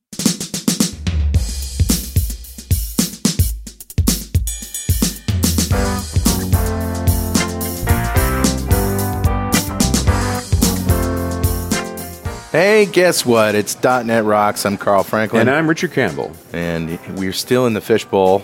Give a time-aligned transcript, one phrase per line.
[12.51, 13.53] Hey, guess what?
[13.53, 14.65] It's .NET Rocks.
[14.65, 15.41] I'm Carl Franklin.
[15.41, 16.31] And I'm Richard Campbell.
[16.51, 18.43] and we're still in the fishbowl.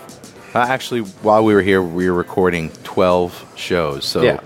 [0.55, 4.05] Uh, actually, while we were here, we were recording 12 shows.
[4.05, 4.39] So Yeah.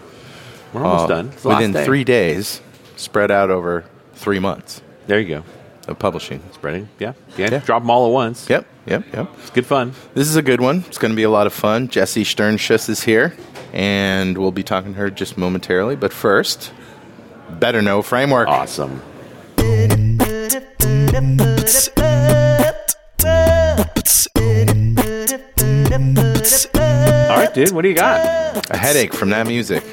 [0.74, 1.28] We're almost uh, done.
[1.30, 1.86] It's the last within day.
[1.86, 2.62] three days,
[2.96, 5.44] spread out over three months There you go.
[5.88, 6.42] of publishing.
[6.54, 6.90] Spreading.
[7.00, 7.14] Yeah.
[7.38, 7.50] yeah.
[7.52, 7.60] Yeah.
[7.60, 8.50] Drop them all at once.
[8.50, 9.30] Yep, yep, yep.
[9.38, 9.94] It's good fun.
[10.16, 10.84] This is a good one.
[10.88, 11.88] It's going to be a lot of fun.
[11.90, 13.36] Jessie Shternshus is here,
[13.74, 15.96] and we'll be talking to her just momentarily.
[15.96, 16.72] But first,
[17.52, 18.48] Better Know Framework.
[18.48, 19.02] Awesome.
[27.54, 27.72] Dude.
[27.72, 28.70] What do you got?
[28.72, 29.84] A headache from that music.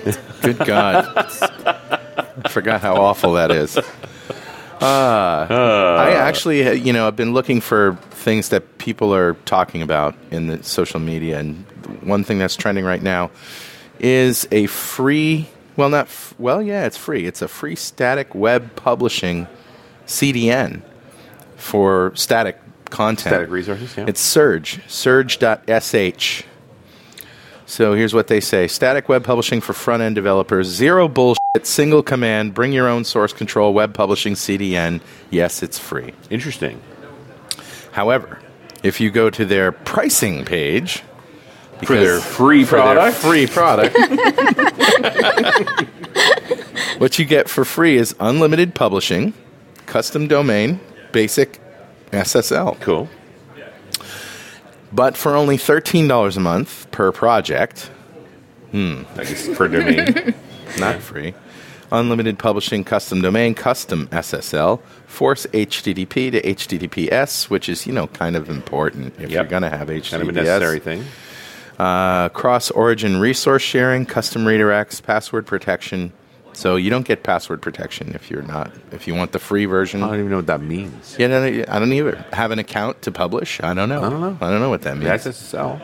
[0.43, 1.07] Good God.
[1.17, 3.77] I forgot how awful that is.
[3.79, 9.81] Uh, I actually, uh, you know, I've been looking for things that people are talking
[9.81, 11.65] about in the social media, and
[12.03, 13.31] one thing that's trending right now
[13.99, 17.25] is a free, well, not, f- well, yeah, it's free.
[17.25, 19.47] It's a free static web publishing
[20.07, 20.83] CDN
[21.57, 23.33] for static content.
[23.33, 23.97] Static resources.
[23.97, 24.05] Yeah.
[24.09, 26.43] It's Surge, surge.sh.
[27.69, 30.69] So here's what they say Static web publishing for front end developers.
[30.69, 35.01] Zero bullshit, single command, bring your own source control web publishing CDN.
[35.31, 36.13] Yes, it's free.
[36.31, 36.81] interesting.
[37.93, 38.39] However,
[38.83, 41.03] if you go to their pricing page,
[41.85, 43.17] For their free for their product.
[43.17, 43.97] free product,
[46.99, 49.33] what you get for free is unlimited publishing,
[49.87, 50.79] custom domain,
[51.13, 51.59] basic
[52.13, 52.79] SSL.
[52.81, 53.09] Cool.
[54.97, 57.91] But for only $13 a month per project,
[58.73, 60.35] I guess per domain.
[60.79, 61.35] not free.
[61.93, 68.37] Unlimited publishing, custom domain, custom SSL, force HTTP to HTTPS, which is you know kind
[68.37, 69.31] of important if Yep.
[69.31, 70.11] you're going to have HTTPS.
[70.11, 71.05] kind of a necessary thing.
[71.79, 76.11] Uh, cross origin resource sharing, custom redirects, password protection.
[76.57, 80.03] So you don't get password protection if you're not if you want the free version.
[80.03, 81.15] I don't even know what that means.
[81.19, 82.25] yeah, no, no, I don't either.
[82.33, 83.61] Have an account to publish?
[83.63, 84.03] I don't know.
[84.03, 84.39] I don't know.
[84.41, 85.05] I don't know what that means.
[85.23, 85.79] That's SSL.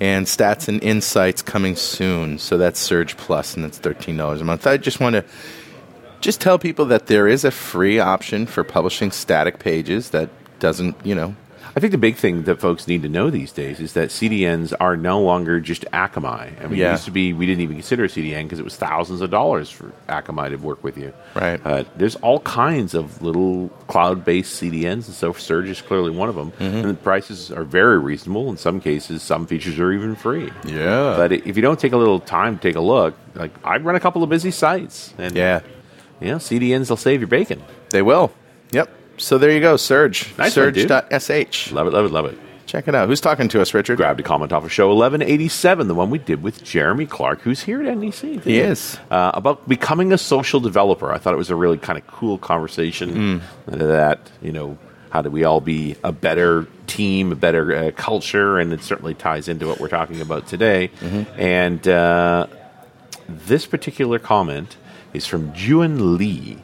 [0.00, 2.36] and stats and insights coming soon.
[2.38, 4.66] So that's Surge Plus, and that's thirteen dollars a month.
[4.66, 5.24] I just want to
[6.20, 10.28] just tell people that there is a free option for publishing static pages that
[10.60, 11.34] doesn't, you know,
[11.74, 14.74] I think the big thing that folks need to know these days is that CDNs
[14.78, 16.62] are no longer just Akamai.
[16.62, 16.88] I mean, Yeah.
[16.88, 19.30] it used to be we didn't even consider a CDN because it was thousands of
[19.30, 21.14] dollars for Akamai to work with you.
[21.34, 21.58] Right.
[21.64, 26.34] Uh, there's all kinds of little cloud-based CDNs, and so Surge is clearly one of
[26.34, 26.52] them.
[26.52, 26.76] Mm-hmm.
[26.76, 28.50] And the prices are very reasonable.
[28.50, 30.50] In some cases, some features are even free.
[30.66, 31.14] Yeah.
[31.16, 33.94] But if you don't take a little time to take a look, like I run
[33.94, 35.60] a couple of busy sites, and yeah,
[36.20, 37.62] you know, CDNs will save your bacon.
[37.90, 38.30] they will.
[38.72, 38.90] Yep.
[39.16, 40.36] So there you go, Surge.
[40.38, 40.54] Nice.
[40.54, 41.72] Surge.sh.
[41.72, 42.38] Love it, love it, love it.
[42.66, 43.06] Check it out.
[43.08, 43.96] Who's talking to us, Richard?
[43.96, 47.62] grabbed a comment off of show 1187, the one we did with Jeremy Clark, who's
[47.62, 48.42] here at NDC.
[48.44, 48.98] He is.
[49.10, 51.12] Uh, about becoming a social developer.
[51.12, 53.42] I thought it was a really kind of cool conversation.
[53.66, 54.78] That, you know,
[55.10, 58.58] how do we all be a better team, a better uh, culture?
[58.58, 60.90] And it certainly ties into what we're talking about today.
[61.36, 62.46] And uh,
[63.28, 64.78] this particular comment
[65.12, 66.56] is from Juan Lee.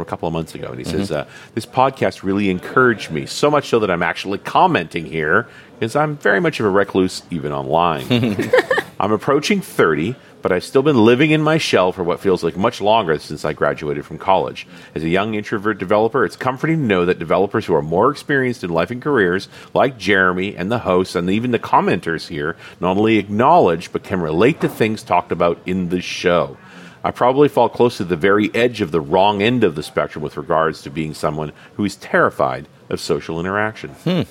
[0.00, 0.68] From a couple of months ago.
[0.68, 4.38] And he says, uh, This podcast really encouraged me, so much so that I'm actually
[4.38, 5.46] commenting here
[5.78, 8.06] because I'm very much of a recluse, even online.
[8.98, 12.56] I'm approaching 30, but I've still been living in my shell for what feels like
[12.56, 14.66] much longer since I graduated from college.
[14.94, 18.64] As a young introvert developer, it's comforting to know that developers who are more experienced
[18.64, 22.96] in life and careers, like Jeremy and the hosts and even the commenters here, not
[22.96, 26.56] only acknowledge but can relate to things talked about in the show.
[27.02, 30.22] I probably fall close to the very edge of the wrong end of the spectrum
[30.22, 33.90] with regards to being someone who is terrified of social interaction.
[33.90, 34.22] Hmm.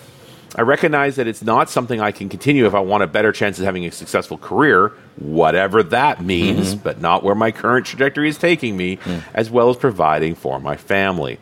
[0.55, 3.59] I recognize that it's not something I can continue if I want a better chance
[3.59, 6.83] of having a successful career, whatever that means, mm-hmm.
[6.83, 9.19] but not where my current trajectory is taking me, hmm.
[9.33, 11.39] as well as providing for my family.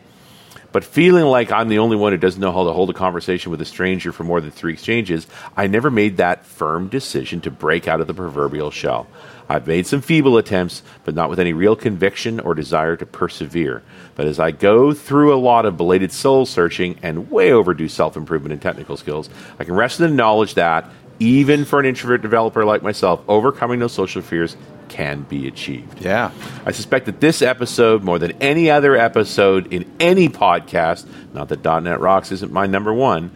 [0.70, 3.50] But feeling like I'm the only one who doesn't know how to hold a conversation
[3.50, 5.26] with a stranger for more than three exchanges,
[5.56, 9.06] I never made that firm decision to break out of the proverbial shell.
[9.48, 13.82] I've made some feeble attempts, but not with any real conviction or desire to persevere.
[14.14, 18.14] But as I go through a lot of belated soul searching and way overdue self
[18.14, 22.22] improvement and technical skills, I can rest in the knowledge that, even for an introvert
[22.22, 24.56] developer like myself, overcoming those social fears
[24.88, 26.00] can be achieved.
[26.00, 26.30] Yeah.
[26.64, 31.64] I suspect that this episode, more than any other episode in any podcast, not that
[31.64, 33.30] .NET Rocks isn't my number one,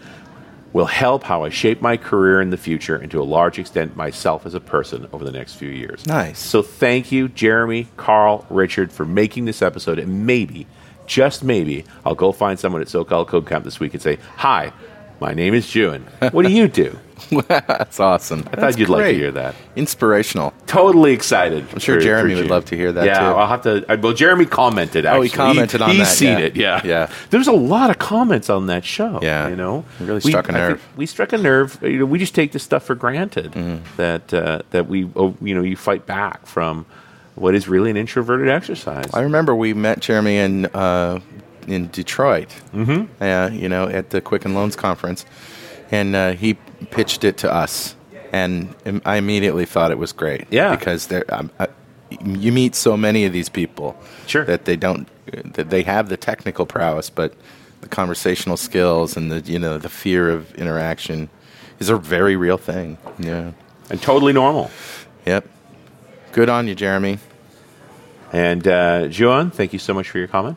[0.73, 3.95] will help how I shape my career in the future and to a large extent
[3.95, 6.07] myself as a person over the next few years.
[6.07, 6.39] Nice.
[6.39, 9.99] So thank you, Jeremy, Carl, Richard, for making this episode.
[9.99, 10.67] And maybe,
[11.07, 14.73] just maybe, I'll go find someone at SoCal Code Camp this week and say, Hi,
[15.21, 16.05] my name is Juen.
[16.33, 16.99] What do you do?
[17.49, 18.45] That's awesome.
[18.53, 19.55] I thought you'd like to hear that.
[19.77, 20.53] Inspirational.
[20.67, 21.67] Totally excited.
[21.73, 23.25] I'm sure Jeremy would love to hear that, Yeah, too.
[23.27, 23.91] I'll have to.
[23.93, 25.07] uh, Well, Jeremy commented.
[25.07, 25.37] Oh, he Actually.
[25.37, 26.45] commented on he's that, seen yeah.
[26.45, 26.57] it.
[26.57, 27.11] Yeah, Yeah.
[27.31, 29.19] There's a lot of comments on that show.
[29.23, 29.49] Yeah.
[29.49, 30.89] you know, It really struck a I think nerve.
[30.97, 31.79] we struck a nerve.
[31.83, 33.53] You know, we just take this stuff for granted.
[33.53, 33.97] Mm-hmm.
[33.97, 36.87] That uh, that we, oh, you know, you fight back from
[37.35, 39.07] what is really an introverted exercise.
[39.15, 41.21] I remember we met Jeremy in uh,
[41.67, 42.49] in Detroit.
[42.75, 43.23] Mm-hmm.
[43.23, 45.25] Uh, you know, at the Quicken Loans conference,
[45.93, 46.55] and uh, he
[46.91, 47.95] pitched it to us,
[48.33, 48.75] and
[49.05, 50.47] I immediately thought it was great.
[50.51, 50.75] Yeah.
[50.75, 51.69] because there, um, uh,
[52.25, 53.97] you meet so many of these people.
[54.27, 54.45] Sure.
[54.47, 55.07] that they don't
[55.55, 57.35] that they have the technical prowess, but
[57.83, 61.29] the conversational skills and the you know the fear of interaction
[61.79, 62.99] is a very real thing.
[63.19, 63.53] Yeah.
[63.91, 64.71] and totally normal.
[65.27, 65.47] Yep.
[66.33, 67.19] Good on you, Jeremy.
[68.33, 70.57] And uh, Joan, thank you so much for your comment.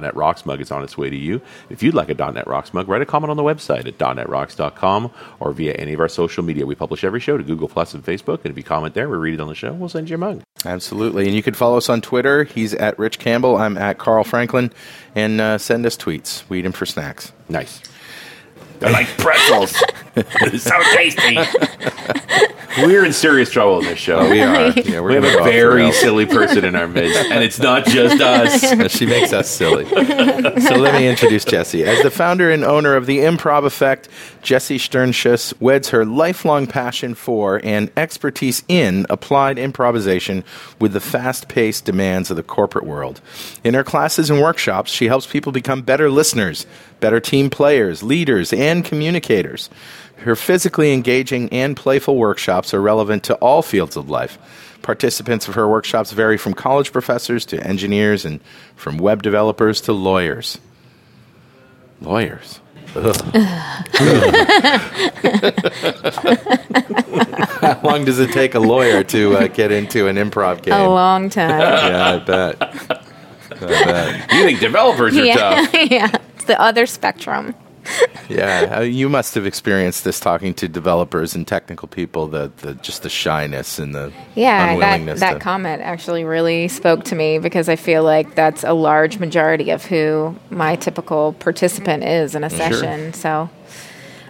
[0.00, 1.40] .NET Rocks mug is on its way to you.
[1.70, 5.10] If you'd like a .NET Rocks mug, write a comment on the website at .NETRocks.com
[5.40, 6.66] or via any of our social media.
[6.66, 9.16] We publish every show to Google Plus and Facebook, and if you comment there, we
[9.16, 9.72] read it on the show.
[9.72, 10.42] We'll send you a mug.
[10.64, 11.26] Absolutely.
[11.26, 12.44] And you can follow us on Twitter.
[12.44, 13.56] He's at Rich Campbell.
[13.56, 14.72] I'm at Carl Franklin.
[15.14, 16.48] And uh, send us tweets.
[16.48, 17.32] We eat them for snacks.
[17.48, 17.80] Nice.
[18.78, 19.70] They're like pretzels.
[20.62, 21.38] so tasty.
[22.78, 24.28] We're in serious trouble in this show.
[24.30, 24.68] We are.
[24.70, 27.42] Yeah, We have gonna a go off the very silly person in our midst, and
[27.42, 28.92] it's not just us.
[28.96, 29.84] she makes us silly.
[29.86, 31.84] so let me introduce Jessie.
[31.84, 34.08] As the founder and owner of the Improv Effect,
[34.42, 40.44] Jessie Shternshus weds her lifelong passion for and expertise in applied improvisation
[40.80, 43.20] with the fast-paced demands of the corporate world.
[43.64, 46.66] In her classes and workshops, she helps people become better listeners,
[47.00, 49.70] better team players, leaders, and communicators.
[50.18, 54.38] Her physically engaging and playful workshops are relevant to all fields of life.
[54.82, 58.40] Participants of her workshops vary from college professors to engineers and
[58.74, 60.58] from web developers to lawyers.
[62.00, 62.60] Lawyers.
[62.94, 63.04] How
[67.84, 70.72] long does it take a lawyer to uh, get into an improv game?
[70.74, 71.60] A long time.
[71.60, 72.56] yeah, I bet.
[72.60, 74.32] I bet.
[74.32, 75.74] You think developers are yeah, tough?
[75.90, 76.10] yeah.
[76.48, 77.54] It's the other spectrum.
[78.28, 82.26] Yeah, uh, you must have experienced this talking to developers and technical people.
[82.26, 86.68] The, the just the shyness and the Yeah, that, unwillingness that to- comment actually really
[86.68, 91.32] spoke to me because I feel like that's a large majority of who my typical
[91.38, 93.14] participant is in a session.
[93.14, 93.48] So,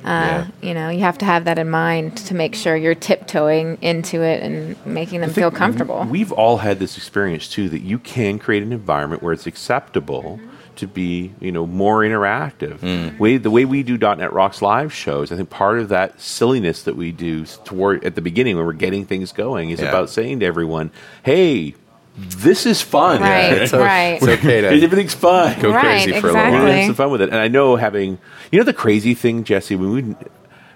[0.04, 0.46] uh, Yeah.
[0.62, 4.22] you know, you have to have that in mind to make sure you're tiptoeing into
[4.22, 6.06] it and making them feel comfortable.
[6.08, 10.38] We've all had this experience too that you can create an environment where it's acceptable
[10.78, 12.78] to be, you know, more interactive.
[12.78, 13.18] Mm.
[13.18, 16.82] Way the way we do .NET Rocks live shows, I think part of that silliness
[16.84, 19.88] that we do toward at the beginning when we're getting things going is Yeah.
[19.90, 20.90] about saying to everyone,
[21.22, 21.74] "Hey,
[22.16, 23.20] this is fun.
[23.20, 24.14] Right, it's o- right.
[24.14, 25.60] It's okay to Everything's fun.
[25.60, 26.66] go Right, crazy for a little while.
[26.66, 27.28] have some fun with it.
[27.28, 28.18] And I know having,
[28.50, 30.16] you know, the crazy thing, Jessie, when we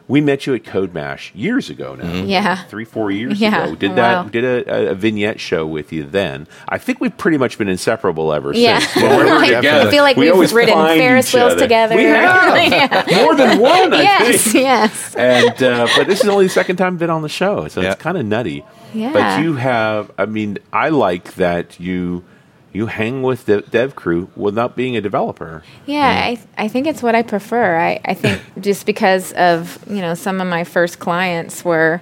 [0.09, 2.29] we met you at Code Mash years ago now, Mm-hmm.
[2.29, 2.57] Yeah.
[2.65, 3.75] three four years Yeah, ago.
[3.77, 4.23] Did wow.
[4.25, 4.33] that?
[4.33, 6.47] Did a, a vignette show with you then?
[6.69, 8.79] I think we've pretty much been inseparable ever Yeah.
[8.81, 8.97] since.
[9.03, 11.61] When we're Like, together, I feel like we we've always ridden Ferris wheels other.
[11.61, 11.97] together.
[11.97, 13.23] We have Yeah.
[13.23, 13.95] more than one.
[13.95, 14.55] I yes, think.
[14.65, 15.15] yes.
[15.15, 17.81] And uh, but this is only the second time I've been on the show, so
[17.81, 17.93] Yeah.
[17.93, 18.65] it's kind of nutty.
[18.95, 19.13] Yeah.
[19.13, 22.25] But you have, I mean, I like that you
[22.73, 25.63] you hang with the dev crew without being a developer.
[25.87, 26.39] Yeah, mm.
[26.57, 27.77] I, I think it's what I prefer.
[27.77, 32.01] I, I think just because of, you know, some of my first clients were,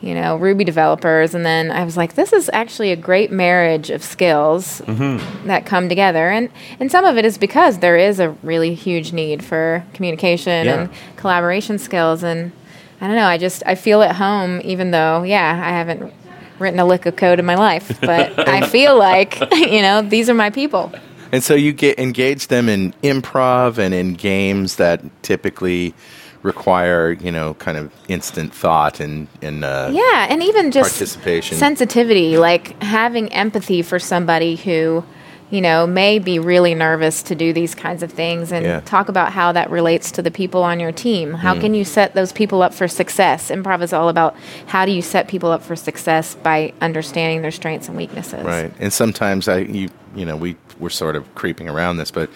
[0.00, 1.34] you know, Ruby developers.
[1.34, 5.48] And then I was like, this is actually a great marriage of skills mm-hmm.
[5.48, 6.30] that come together.
[6.30, 10.66] And, and some of it is because there is a really huge need for communication
[10.66, 10.80] Yeah.
[10.82, 12.22] and collaboration skills.
[12.22, 12.52] And
[13.00, 16.12] I don't know, I just, I feel at home, even though, yeah, I haven't
[16.58, 20.28] written a lick of code in my life, but I feel like, you know, these
[20.30, 20.92] are my people.
[21.32, 25.94] And so you get engage them in improv and in games that typically
[26.42, 31.58] require you know kind of instant thought and and uh, Yeah, and even just Participation.
[31.58, 35.04] sensitivity, like having empathy for somebody who,
[35.48, 38.80] you know, may be really nervous to do these kinds of things and Yeah.
[38.80, 41.34] talk about how that relates to the people on your team.
[41.34, 41.60] How Mm.
[41.60, 43.48] can you set those people up for success?
[43.50, 44.34] Improv is all about
[44.66, 48.44] how do you set people up for success by understanding their strengths and weaknesses.
[48.44, 52.28] Right, and sometimes I, you, you know, we we're sort of creeping around this, but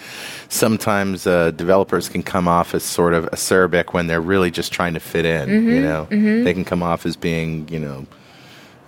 [0.49, 4.95] sometimes uh, developers can come off as sort of acerbic when they're really just trying
[4.95, 5.49] to fit in.
[5.49, 8.07] Mm-hmm, You know, they can come off as being, you know,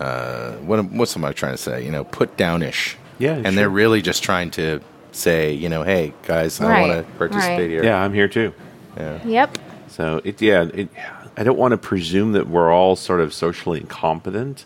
[0.00, 1.84] uh, what am- what's somebody trying to say?
[1.84, 2.96] You know, put downish.
[3.22, 3.52] Yeah, and sure.
[3.54, 4.80] they're really just trying to
[5.12, 7.70] say, you know, hey guys, I Right, want to participate right.
[7.70, 7.84] here.
[7.84, 8.52] Yeah, I'm here too.
[8.96, 9.24] Yeah.
[9.24, 9.58] Yep.
[9.88, 10.88] So it, yeah, it,
[11.36, 14.64] I don't want to presume that we're all sort of socially incompetent,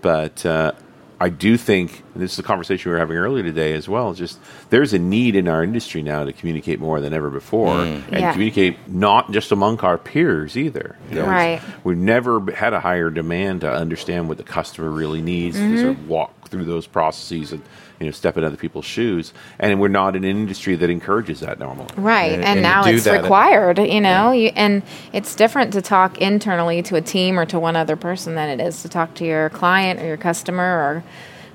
[0.00, 0.72] but uh,
[1.20, 4.14] I do think and this is a conversation we were having earlier today as well.
[4.14, 4.38] Just
[4.70, 8.32] there's a need in our industry now to communicate more than ever before, and Yeah.
[8.32, 10.96] communicate not just among our peers either.
[11.10, 11.60] You know, Right.
[11.84, 15.90] We've never had a higher demand to understand what the customer really needs, to sort
[15.90, 17.62] of walk through those processes and
[18.00, 19.32] you know step in other people's shoes.
[19.58, 21.88] And we're not in an industry that encourages that normally.
[21.96, 25.82] Right, And- and, and now it's that- required, you know, you, and it's different to
[25.82, 29.14] talk internally to a team or to one other person than it is to talk
[29.16, 31.04] to your client or your customer or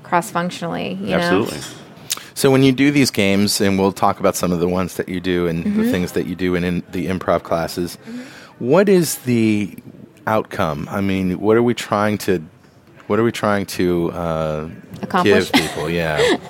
[0.04, 0.94] cross functionally.
[1.02, 1.58] You Absolutely.
[1.58, 1.64] Know?
[2.34, 5.08] So when you do these games, and we'll talk about some of the ones that
[5.08, 5.82] you do and Mm-hmm.
[5.82, 7.96] the things that you do in, in the improv classes,
[8.58, 9.74] what is the
[10.26, 10.86] outcome?
[10.90, 12.42] I mean, what are we trying to,
[13.06, 14.68] what are we trying to uh,
[15.02, 15.50] Accomplish.
[15.50, 15.90] give people?
[15.90, 16.36] Yeah.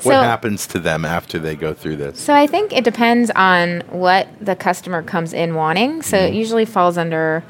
[0.00, 2.20] So- what happens to them after they go through this?
[2.20, 6.02] So I think it depends on what the customer comes in wanting.
[6.02, 7.42] So it usually falls under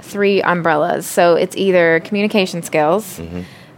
[0.00, 1.06] three umbrellas.
[1.06, 3.20] So it's either communication skills,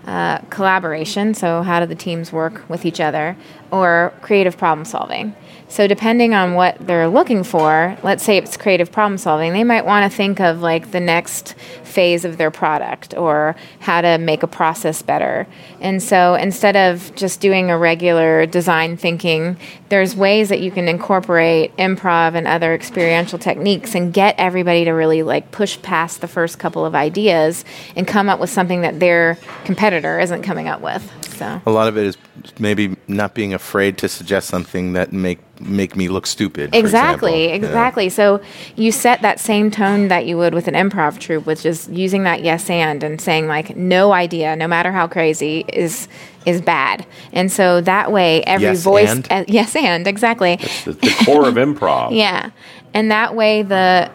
[0.06, 1.34] uh, collaboration.
[1.34, 3.36] So how do the teams work with each other,
[3.70, 5.34] or creative problem solving.
[5.68, 9.84] So depending on what they're looking for, let's say it's creative problem solving, they might
[9.84, 11.54] want to think of like the next
[11.94, 15.46] phase of their product or how to make a process better.
[15.80, 19.56] And so instead of just doing a regular design thinking,
[19.90, 24.90] there's ways that you can incorporate improv and other experiential techniques and get everybody to
[24.90, 28.98] really like push past the first couple of ideas and come up with something that
[28.98, 31.08] their competitor isn't coming up with.
[31.36, 32.16] So A lot of it is
[32.58, 36.74] maybe not being afraid to suggest something that make make me look stupid.
[36.74, 37.68] Exactly, example.
[37.68, 38.08] Exactly.
[38.08, 38.40] So
[38.76, 42.24] you set that same tone that you would with an improv troupe, which is using
[42.24, 46.08] that yes and and saying like no idea, no matter how crazy, is
[46.46, 47.06] is bad.
[47.32, 49.26] And so that way, every Yes voice, and?
[49.30, 52.08] uh, yes and exactly, The, the core of improv.
[52.16, 52.50] yeah,
[52.92, 54.10] and that way the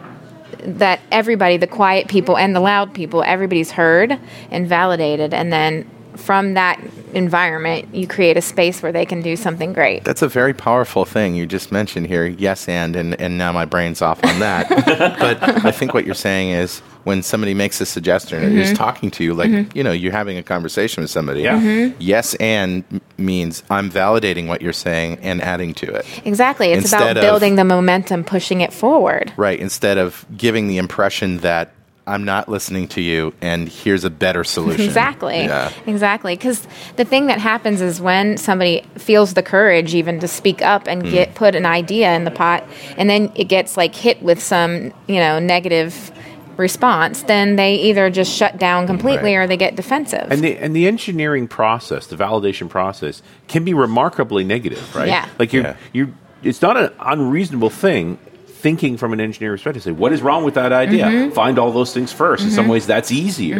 [0.64, 4.18] that everybody, the quiet people and the loud people, everybody's heard
[4.50, 5.88] and validated, and then
[6.20, 6.80] from that
[7.14, 10.04] environment, you create a space where they can do something great.
[10.04, 12.26] That's a very powerful thing you just mentioned here.
[12.26, 14.68] Yes, and and, and now my brain's off on that.
[15.18, 18.58] but I think what you're saying is when somebody makes a suggestion or Mm-hmm.
[18.58, 21.40] is talking to you, like you know, you're having a conversation with somebody.
[21.42, 21.58] Yeah.
[21.58, 21.96] Mm-hmm.
[22.00, 22.84] Yes, and
[23.16, 26.06] means I'm validating what you're saying and adding to it.
[26.24, 26.68] Exactly.
[26.72, 29.32] It's Instead about of- building the momentum, pushing it forward.
[29.36, 29.58] Right.
[29.58, 31.72] Instead of giving the impression that
[32.10, 34.84] I'm not listening to you and here's a better solution.
[34.84, 35.38] Exactly.
[35.44, 35.70] Yeah.
[35.86, 36.34] Exactly.
[36.36, 40.86] Because the thing that happens is when somebody feels the courage even to speak up
[40.88, 41.10] and Hmm.
[41.10, 42.64] get put an idea in the pot,
[42.96, 46.10] and then it gets like hit with some you know negative
[46.56, 49.44] response, then they either just shut down completely Right.
[49.44, 50.26] or they get defensive.
[50.30, 55.08] And the and the engineering process, the validation process, can be remarkably negative, right?
[55.08, 55.26] Yeah.
[55.38, 55.74] Like you Yeah.
[55.92, 56.12] you
[56.42, 58.18] it's not an unreasonable thing
[58.60, 59.82] thinking from an engineering perspective.
[59.82, 61.06] Say, what is wrong with that idea?
[61.06, 61.34] Mm-hmm.
[61.34, 63.58] Find all those things 1st In some ways, that's easier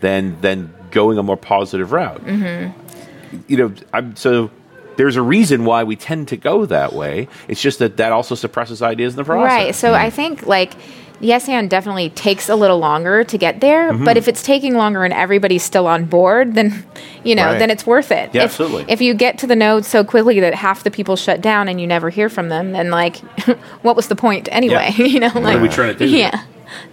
[0.00, 2.24] than than going a more positive route.
[2.24, 3.40] Mm-hmm.
[3.48, 4.50] You know, I'm so.
[4.96, 7.28] There's a reason why we tend to go that way.
[7.48, 9.50] It's just that that also suppresses ideas in the process.
[9.66, 9.74] Right.
[9.74, 10.74] So I think like
[11.20, 14.04] yes and definitely takes a little longer to get there, Mm-hmm.
[14.04, 16.84] but if it's taking longer and everybody's still on board, then
[17.22, 17.58] you know, Right.
[17.58, 18.30] then it's worth it.
[18.34, 18.84] Yeah, if, absolutely.
[18.92, 21.80] If you get to the node so quickly that half the people shut down and
[21.80, 23.16] you never hear from them, then like
[23.82, 24.92] what was the point anyway?
[24.96, 25.04] Yeah.
[25.06, 26.06] you know, like What like are we trying to do?
[26.08, 26.42] Yeah.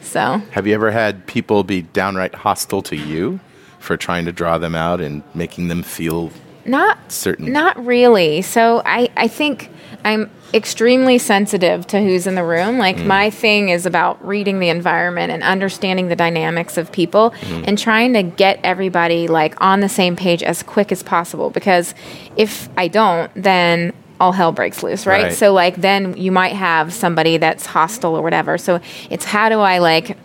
[0.02, 3.40] So Have you ever had people be downright hostile to you
[3.80, 6.32] for trying to draw them out and making them feel
[6.66, 7.52] not certain?
[7.52, 8.42] Not really.
[8.42, 9.70] So I, I think
[10.04, 12.78] I'm extremely sensitive to who's in the room.
[12.78, 13.06] Like mm.
[13.06, 17.64] my thing is about reading the environment and understanding the dynamics of people mm-hmm.
[17.68, 21.96] and trying to get everybody like on the same page as quick as possible because
[22.36, 25.24] if I don't, then all hell breaks loose, right?
[25.24, 25.34] Right.
[25.34, 28.58] So like then you might have somebody that's hostile or whatever.
[28.58, 30.18] So it's how do I like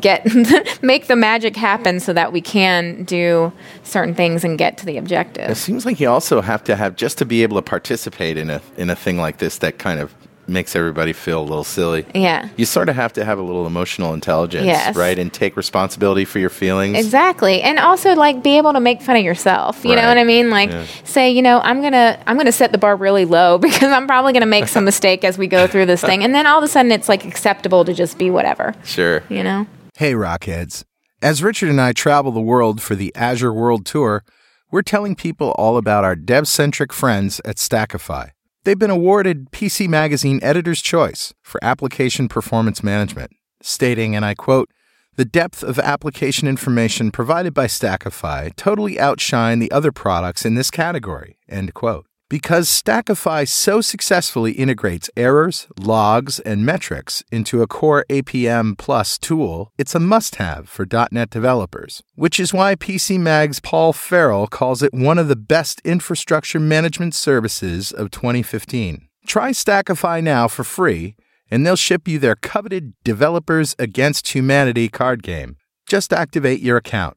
[0.00, 0.26] get
[0.82, 3.52] make the magic happen so that we can do
[3.82, 5.50] certain things and get to the objective.
[5.50, 8.50] It seems like you also have to have just to be able to participate in
[8.50, 10.14] a in a thing like this that kind of
[10.50, 12.06] makes everybody feel a little silly.
[12.14, 12.48] Yeah.
[12.56, 14.96] You sort of have to have a little emotional intelligence, Yes.
[14.96, 15.18] right?
[15.18, 16.96] And take responsibility for your feelings.
[16.96, 17.60] Exactly.
[17.60, 19.84] And also like be able to make fun of yourself.
[19.84, 20.48] You know what I mean?
[20.48, 20.86] Like Yeah.
[21.04, 23.92] say, you know, I'm going to I'm going to set the bar really low because
[23.92, 26.24] I'm probably going to make some mistake as we go through this thing.
[26.24, 29.22] And then all of a sudden it's like acceptable to just be whatever, Sure.
[29.28, 29.66] you know?
[29.98, 30.84] Hey, Rockheads.
[31.20, 34.22] As Richard and I travel the world for the Azure World Tour,
[34.70, 38.30] we're telling people all about our dev centric friends at Stackify.
[38.62, 44.70] They've been awarded PC Magazine Editor's Choice for Application Performance Management, stating, and I quote,
[45.16, 50.70] the depth of application information provided by Stackify totally outshine the other products in this
[50.70, 51.38] category.
[51.48, 52.07] End quote.
[52.30, 59.72] Because Stackify so successfully integrates errors, logs, and metrics into a core APM Plus tool,
[59.78, 64.82] it's a must have for .NET developers, which is why PC Mag's Paul Farrell calls
[64.82, 69.08] it one of the best infrastructure management services of 2015.
[69.26, 71.16] Try Stackify now for free,
[71.50, 75.56] and they'll ship you their coveted Developers Against Humanity card game.
[75.88, 77.16] Just activate your account.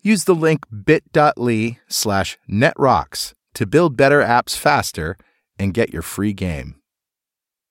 [0.00, 5.16] Use the link bit.ly slash netrocks to build better apps faster
[5.58, 6.76] and get your free game.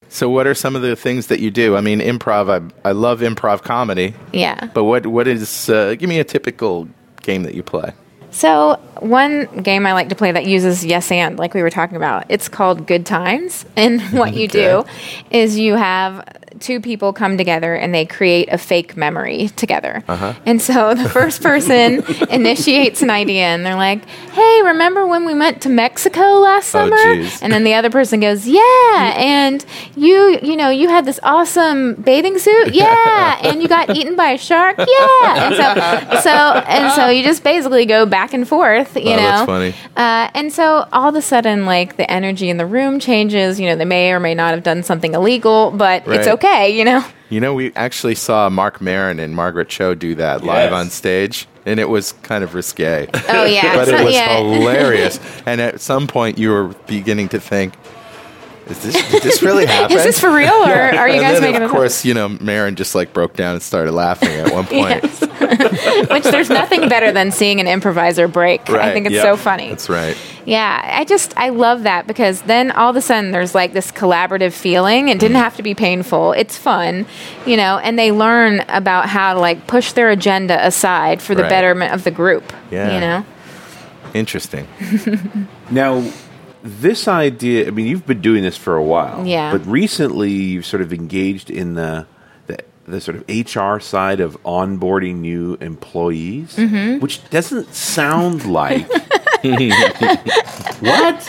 [0.09, 1.75] So, what are some of the things that you do?
[1.75, 2.49] I mean, improv.
[2.85, 4.67] I, I love improv comedy, Yeah.
[4.73, 5.69] but what what is?
[5.69, 6.87] Uh, give me a typical
[7.21, 7.93] game that you play.
[8.29, 11.95] So, one game I like to play that uses yes and, like we were talking
[11.97, 13.65] about, it's called Good Times.
[13.75, 14.83] And what you do
[15.31, 16.27] is you have
[16.59, 20.03] two people come together and they create a fake memory together.
[20.45, 25.33] And so the first person initiates an idea and they're like, hey, remember when we
[25.33, 27.15] went to Mexico last Oh, summer?
[27.15, 27.41] geez.
[27.41, 29.13] and then the other person goes, yeah.
[29.17, 29.63] And
[29.95, 32.73] you, you know, you had this awesome bathing suit?
[32.73, 33.39] Yeah.
[33.43, 34.77] and you got eaten by a shark?
[34.93, 35.47] Yeah.
[35.47, 36.29] And so, so,
[36.67, 39.21] and so you just basically go back and forth, you Oh, know.
[39.21, 39.73] that's funny.
[39.95, 43.59] Uh, and so all of a sudden, like the energy in the room changes.
[43.59, 46.27] You know, they may or may not have done something illegal, but it's Right.
[46.43, 46.77] Okay.
[46.77, 47.05] You know.
[47.29, 51.47] You know, we actually saw Marc Maron and Margaret Cho do that live on stage,
[51.65, 53.07] and it was kind of risque.
[53.29, 53.75] Oh yeah.
[53.75, 54.37] but it was yeah.
[54.37, 55.19] hilarious.
[55.45, 57.73] And at some point, you were beginning to think,
[58.67, 61.33] "Is this did this really happen?" Is this for real, or are you and guys
[61.33, 61.75] then, making of this up?
[61.75, 65.03] course, you know, Maron just like broke down and started laughing at one point.
[66.09, 68.69] Which there's nothing better than seeing an improviser break.
[68.69, 69.23] I think it's yep.
[69.23, 69.69] so funny.
[69.69, 70.17] That's right.
[70.45, 73.91] Yeah, I just I love that because then all of a sudden there's like this
[73.91, 75.09] collaborative feeling.
[75.09, 75.41] It didn't mm.
[75.41, 76.33] have to be painful.
[76.33, 77.05] It's fun,
[77.45, 81.43] you know, and they learn about how to like push their agenda aside for the
[81.43, 81.49] Right.
[81.49, 82.51] betterment of the group.
[82.71, 82.93] Yeah.
[82.93, 83.25] You know.
[84.13, 84.67] Interesting.
[85.71, 86.03] Now,
[86.63, 89.25] this idea, I mean, you've been doing this for a while.
[89.27, 89.51] Yeah.
[89.51, 92.05] But recently, you've sort of engaged in the,
[92.47, 96.99] the, the sort of HR side of onboarding new employees, Mm-hmm.
[96.99, 98.87] which doesn't sound like.
[99.43, 101.27] what?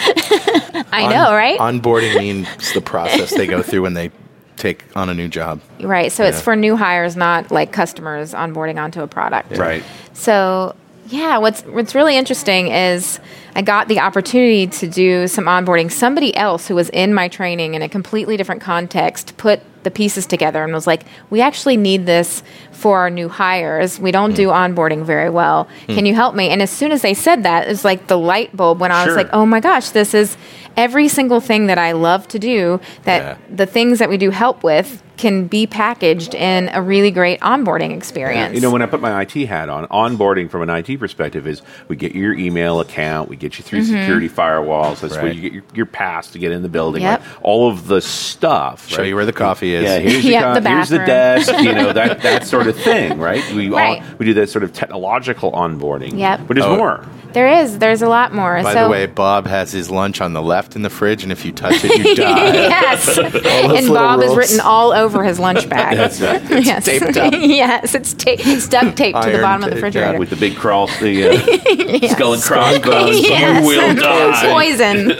[0.92, 1.59] I know, right?
[1.59, 4.11] Onboarding means the process they go through when they
[4.57, 5.61] take on a new job.
[5.81, 6.12] right.
[6.12, 9.57] So it's for new hires, not like customers onboarding onto a product.
[9.57, 9.83] Right.
[10.12, 10.77] So
[11.09, 13.18] yeah, what's what's really interesting is
[13.55, 15.90] I got the opportunity to do some onboarding.
[15.90, 20.27] Somebody else who was in my training in a completely different context put the pieces
[20.27, 24.01] together and was like, "We actually need this for our new hires.
[24.01, 24.37] We don't hmm.
[24.37, 25.69] do onboarding very well.
[25.87, 25.95] Hmm.
[25.95, 28.57] Can you help me?" And as soon as they said that, it's like the light
[28.57, 29.05] bulb went on.
[29.05, 30.37] I was like, "Oh my gosh, this is
[30.77, 32.81] every single thing that I love to do.
[33.05, 33.37] That Yeah.
[33.55, 37.96] the things that we do help with." Can be packaged in a really great onboarding
[37.96, 38.55] experience.
[38.55, 41.62] You know, when I put my IT hat on, onboarding from an IT perspective is
[41.88, 43.96] we get your email account, we get you through Mm-hmm.
[44.00, 47.20] security firewalls, that's where you get your, your pass to get in the building, Yep.
[47.20, 47.29] right?
[47.42, 48.88] all of the stuff.
[48.88, 49.09] Show right?
[49.09, 49.85] you where the coffee is.
[49.85, 53.18] Yeah, here's, Yeah, your the here's the desk, you know, that, that sort of thing,
[53.18, 53.42] right?
[53.53, 54.18] We, all, Right.
[54.18, 56.18] we do that sort of technological onboarding.
[56.18, 56.40] Yep.
[56.48, 56.77] But there's Oh.
[56.77, 57.07] more.
[57.35, 57.79] There is.
[57.81, 58.62] There's a lot more.
[58.62, 61.33] By so, the way, Bob has his lunch on the left in the fridge, and
[61.33, 62.53] if you touch it, you die.
[62.53, 63.18] yes.
[63.18, 65.97] and little Bob is written all over his lunch bag.
[66.05, 66.43] That's right.
[66.64, 66.85] yes.
[66.85, 67.33] taped up.
[67.37, 70.19] yes, it's, ta- it's duct taped to the Iron bottom of the tape, refrigerator.
[70.19, 71.29] With the big cross, the
[72.05, 73.21] uh, skull and crossbones.
[73.21, 73.62] Yes.
[73.62, 74.53] You will die.
[74.53, 75.12] Poison.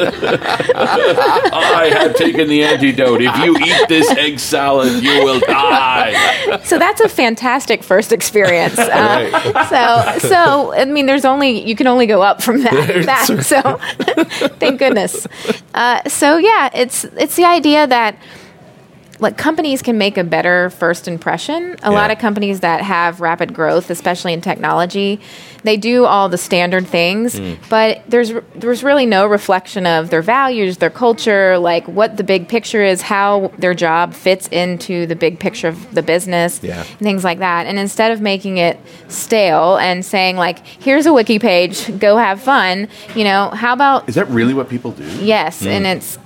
[1.53, 3.23] I have taken the antidote.
[3.23, 6.61] If you eat this egg salad, you will die.
[6.64, 8.79] so that's a fantastic first experience.
[8.79, 13.05] Uh, so, so I mean, there's only you can only go up from that.
[13.07, 13.79] that so,
[14.59, 15.27] thank goodness.
[15.75, 18.16] Uh, so yeah, it's it's the idea that
[19.20, 21.77] like companies can make a better first impression.
[21.83, 25.20] A lot of companies that have rapid growth, especially in technology,
[25.62, 27.55] they do all the standard things, hmm.
[27.70, 32.48] but there's there's really no reflection of their values, their culture, like what the big
[32.48, 36.81] picture is, how their job fits into the big picture of the business, Yeah.
[36.81, 37.66] and things like that.
[37.66, 42.40] And instead of making it stale and saying like, "Here's a wiki page, go have
[42.40, 45.05] fun," you know, how about Is that really what people do?
[45.22, 45.68] Yes, hmm.
[45.68, 46.18] and it's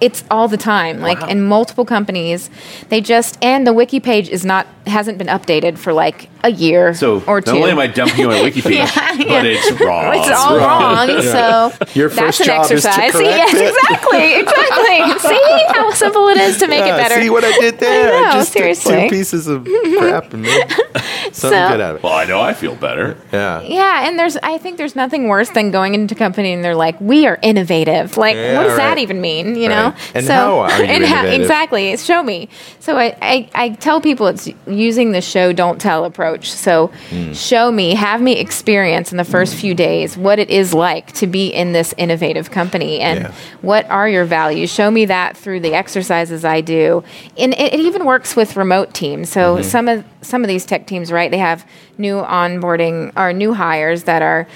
[0.00, 1.28] it's all the time, like Wow.
[1.28, 2.50] in multiple companies.
[2.88, 6.94] They just and the wiki page is not hasn't been updated for like a year
[6.94, 7.50] So or not two.
[7.58, 9.42] only am I dumping you on a wiki page, Yeah, but yeah.
[9.44, 10.14] it's wrong.
[10.16, 11.08] It's all wrong.
[11.22, 13.14] So Your that's an job is to exercise.
[13.20, 15.28] Yes, exactly, exactly.
[15.30, 17.20] See how simple it is to make Yeah, it better.
[17.20, 18.14] See what I did there?
[18.14, 19.02] I know, just seriously.
[19.02, 19.64] two pieces of
[19.98, 22.02] crap and something So- good out of it.
[22.02, 23.16] Well, I know I feel better.
[23.32, 23.60] Yeah.
[23.62, 26.74] Yeah, and there's I think there's nothing worse than going into a company and they're
[26.74, 29.56] like, "We are innovative." Like, Yeah, what does that even mean?
[29.56, 29.87] You know?
[30.14, 31.40] And how are you and how- innovative?
[31.42, 31.96] exactly.
[31.96, 32.48] Show me.
[32.80, 36.50] So I, I I tell people it's using the show don't tell approach.
[36.52, 37.32] So Hmm.
[37.32, 41.26] show me, have me experience in the first few days what it is like to
[41.26, 43.32] be in this innovative company and Yeah.
[43.62, 44.70] what are your values.
[44.72, 47.02] Show me that through the exercises I do.
[47.36, 49.28] And it, it even works with remote teams.
[49.28, 49.62] So Mm-hmm.
[49.64, 51.30] some of some of these tech teams, right?
[51.30, 51.64] They have
[51.96, 54.46] new onboarding or new hires that are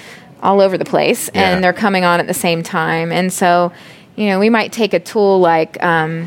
[0.42, 1.50] all over the place, Yeah.
[1.50, 3.12] and they're coming on at the same time.
[3.12, 3.70] And so,
[4.16, 5.82] you know, we might take a tool like.
[5.82, 6.26] Um,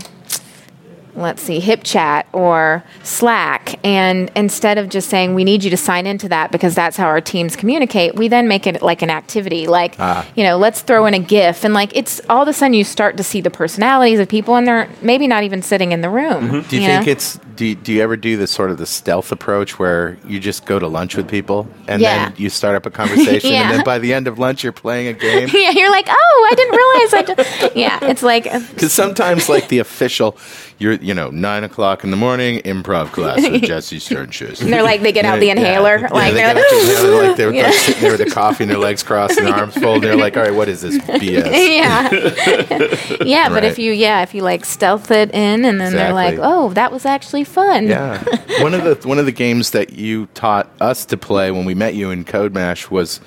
[1.15, 3.79] let's see, HipChat or Slack.
[3.85, 7.05] And instead of just saying, we need you to sign into that because that's how
[7.07, 9.67] our teams communicate, we then make it like an activity.
[9.67, 10.25] Like, Ah.
[10.35, 11.63] you know, let's throw in a GIF.
[11.63, 14.55] And like, it's all of a sudden you start to see the personalities of people
[14.55, 16.49] and they're maybe not even sitting in the room.
[16.49, 16.69] Mm-hmm.
[16.69, 16.95] Do you, know?
[16.97, 20.17] think it's do you, do you ever do the sort of the stealth approach where
[20.27, 22.25] you just go to lunch with people and Yeah.
[22.29, 23.63] then you start up a conversation Yeah.
[23.69, 25.49] and then by the end of lunch you're playing a game?
[25.53, 27.21] yeah, you're like, oh, I didn't realize I.
[27.21, 27.75] Did.
[27.75, 30.37] Yeah, it's like, Because sometimes, like the official,
[30.77, 34.61] you're you know nine o'clock in the morning improv class with Jessie Shternshus.
[34.61, 36.07] and they're like, they get out the inhaler, yeah.
[36.11, 37.63] like Yeah, they're like, the inhaler, like they're Yeah.
[37.67, 40.09] like sitting there with their coffee and their legs crossed and their arms folded.
[40.09, 41.77] They're like, all right, what is this BS?
[41.77, 43.49] yeah, yeah.
[43.49, 46.73] But if you, yeah, if you like stealth it in, and then they're like, oh,
[46.73, 47.87] that was actually fun.
[47.87, 48.23] Yeah,
[48.61, 51.75] one of the one of the games that you taught us to play when we
[51.75, 53.21] met you in Code Mash was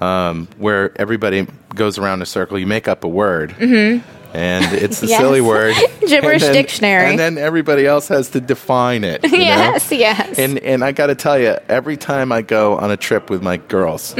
[0.00, 2.58] um, where everybody goes around a circle.
[2.58, 4.13] You make up a word, mm-hmm.
[4.34, 5.20] And it's the Yes.
[5.20, 7.10] silly word Gibberish and then- dictionary.
[7.10, 9.22] and then everybody else has to define it.
[9.24, 9.36] you know?
[9.38, 10.38] yes, yes.
[10.38, 13.42] And and I got to tell you, every time I go on a trip with
[13.42, 14.14] my girls,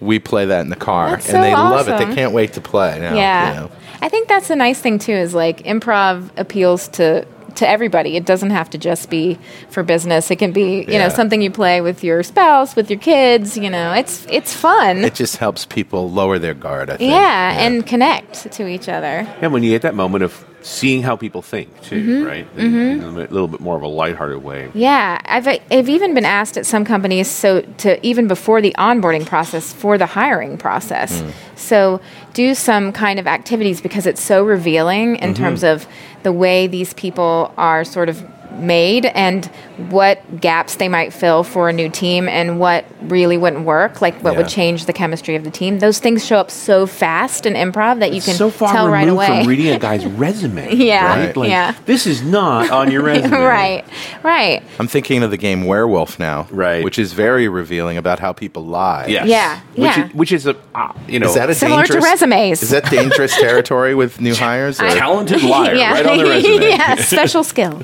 [0.00, 1.14] we play that in the car, Mm-hmm.
[1.14, 1.98] That's and so they love it.
[2.06, 2.98] They can't wait to play.
[3.00, 3.48] Now, yeah.
[3.54, 3.70] you know.
[4.00, 7.24] I think that's the nice thing too is like improv appeals to
[7.56, 8.16] to everybody.
[8.16, 9.38] It doesn't have to just be
[9.70, 10.30] for business.
[10.30, 10.98] It can be, you Yeah.
[11.04, 13.92] know, something you play with your spouse, with your kids, you know.
[13.92, 14.98] It's it's fun.
[15.04, 16.90] It just helps people lower their guard.
[16.90, 17.10] I think.
[17.10, 19.26] yeah, and connect to each other.
[19.40, 22.26] And when you get that moment of seeing how people think, too, Mm-hmm.
[22.26, 22.46] right?
[22.56, 24.70] In, in a little bit more of a lighthearted way.
[24.74, 29.26] Yeah, I've I've even been asked at some companies so to even before the onboarding
[29.26, 31.20] process for the hiring process.
[31.20, 31.32] Mm.
[31.56, 32.00] So
[32.32, 35.42] do some kind of activities because it's so revealing in Mm-hmm.
[35.42, 35.86] terms of
[36.22, 38.22] the way these people are sort of
[38.58, 39.46] made and
[39.90, 44.14] what gaps they might fill for a new team and what really wouldn't work, like
[44.22, 44.38] what Yeah.
[44.38, 45.78] would change the chemistry of the team.
[45.80, 49.00] Those things show up so fast in improv that you can so far tell right
[49.00, 49.38] removed away.
[49.40, 50.74] from reading a guy's resume.
[50.82, 51.36] Yeah, right?
[51.36, 51.74] Like, yeah.
[51.86, 53.30] This is not on your resume.
[53.40, 53.84] right,
[54.22, 54.62] right.
[54.78, 56.84] I'm thinking of the game Werewolf now, Right.
[56.84, 59.06] Which is very revealing about how people lie.
[59.06, 59.26] Yes.
[59.26, 60.06] Yeah, Which yeah.
[60.06, 62.62] Is, which is a uh, you know Is that a Similar to resumes.
[62.62, 64.80] Is that dangerous territory with new hires?
[64.80, 66.68] or- talented liar right on the resume.
[66.68, 67.82] yeah, special skill.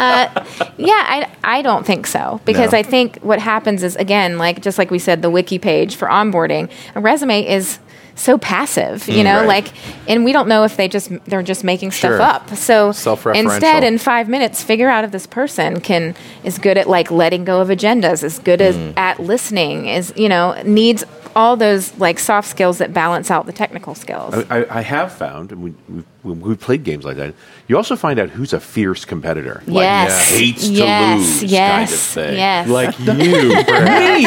[0.00, 0.44] Uh,
[0.78, 2.78] yeah, I, I don't think so because No.
[2.78, 6.08] I think what happens is again, like just like we said, the wiki page for
[6.08, 7.78] onboarding, a resume is
[8.16, 9.46] so passive, you know, right.
[9.48, 9.68] like,
[10.06, 12.20] and we don't know if they just they're just making stuff Sure.
[12.20, 12.50] up.
[12.54, 12.88] So
[13.34, 17.44] instead, in five minutes, figure out if this person can is good at like letting
[17.44, 18.92] go of agendas, is good as, Mm.
[18.98, 21.02] at listening, is you know needs
[21.36, 24.34] all those like soft skills that balance out the technical skills.
[24.50, 27.34] I, I have found, and we, we, when we played games like that,
[27.68, 29.62] you also find out who's a fierce competitor.
[29.66, 30.30] Like, yes.
[30.30, 31.18] hates to yes.
[31.42, 31.70] lose Yes.
[31.70, 32.36] kind of thing.
[32.36, 32.68] Yes.
[32.68, 34.20] like you, perhaps.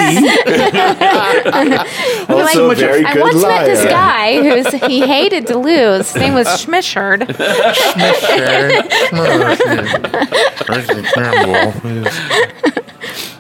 [2.29, 6.11] You're also like, very I good once met this guy who's he hated to lose.
[6.11, 7.27] His name was Schmischard.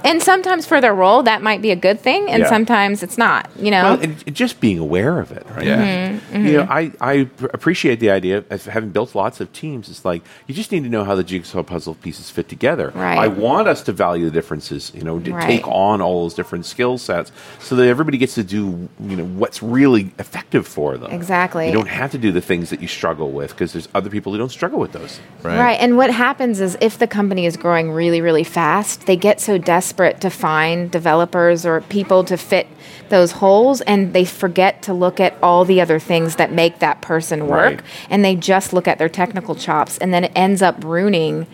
[0.03, 2.49] And sometimes for their role, that might be a good thing, and Yeah.
[2.49, 3.49] sometimes it's not.
[3.57, 5.65] You know, Well, and it- just being aware of it, right?
[5.65, 6.09] Yeah.
[6.09, 9.89] Mm-hmm, You know, I, I pr- appreciate the idea of having built lots of teams.
[9.89, 12.91] It's like you just need to know how the jigsaw puzzle pieces fit together.
[12.95, 13.17] Right.
[13.17, 14.91] I want us to value the differences.
[14.93, 15.47] You know, to Right.
[15.47, 19.25] take on all those different skill sets, so that everybody gets to do you know
[19.25, 21.11] what's really effective for them.
[21.11, 21.67] Exactly.
[21.67, 24.31] You don't have to do the things that you struggle with because there's other people
[24.31, 25.19] who don't struggle with those.
[25.43, 25.57] Right.
[25.57, 25.77] Right.
[25.79, 29.57] And what happens is if the company is growing really, really fast, they get so
[29.93, 32.65] desperate to find developers or people to fit
[33.09, 36.99] those holes and they forget to look at all the other things that make that
[37.01, 37.81] person work Right.
[38.09, 41.45] and they just look at their technical chops and then it ends up ruining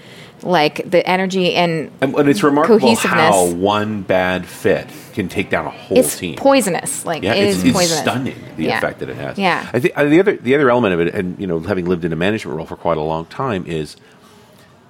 [0.41, 3.11] like the energy and And, and it's remarkable Cohesiveness.
[3.35, 5.97] how one bad fit can take down a whole team.
[6.05, 6.35] it's team.
[6.37, 7.05] poisonous.
[7.05, 7.99] Like Yeah, it it's, is it's poisonous.
[8.03, 8.77] stunning the Yeah.
[8.77, 9.37] effect that it has.
[9.37, 9.69] Yeah.
[9.73, 12.05] I think uh, the other the other element of it, and you know, having lived
[12.05, 13.97] in a management role for quite a long time, is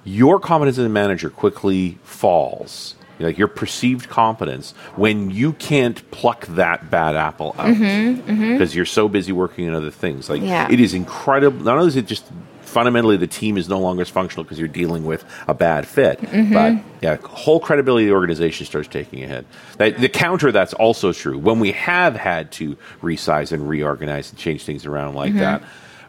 [0.04, 2.94] your competence as a manager quickly falls.
[3.20, 9.08] Like your perceived competence when you can't pluck that bad apple out because you're so
[9.08, 10.28] busy working on other things.
[10.30, 10.68] Like Mm-hmm, Yeah.
[10.72, 11.64] it is incredible.
[11.64, 12.24] Not only is it just
[12.62, 16.20] fundamentally the team is no longer as functional because you're dealing with a bad fit,
[16.20, 16.52] Mm-hmm.
[16.52, 19.46] but yeah, whole credibility of the organization starts taking a hit.
[19.78, 24.38] That, the counter that's also true when we have had to resize and reorganize and
[24.38, 25.38] change things around like Mm-hmm.
[25.40, 25.62] that.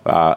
[0.06, 0.36] Uh,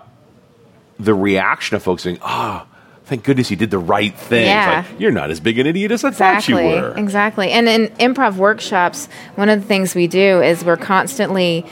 [0.99, 2.67] the reaction of folks saying, "Ah,
[3.07, 4.85] thank goodness you did the right thing." Yeah.
[4.91, 6.55] like, you're not as big an idiot as I Exactly.
[6.55, 6.95] thought you were.
[6.99, 7.51] Exactly.
[7.51, 11.67] And in improv workshops, one of the things we do is we're constantly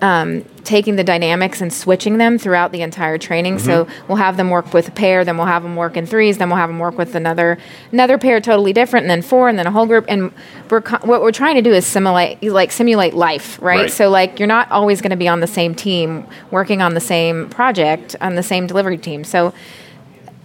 [0.00, 3.58] um, taking the dynamics and switching them throughout the entire training.
[3.58, 4.06] So Mm-hmm.
[4.08, 6.48] we'll have them work with a pair, then we'll have them work in threes, then
[6.48, 7.58] we'll have them work with another
[7.92, 10.06] another pair totally different, and then four, and then a whole group.
[10.08, 10.32] And
[10.70, 13.82] we're co- what we're trying to do is simulate like simulate life, right?
[13.82, 13.90] Right.
[13.90, 17.00] So like you're not always going to be on the same team working on the
[17.00, 19.24] same project on the same delivery team.
[19.24, 19.52] So.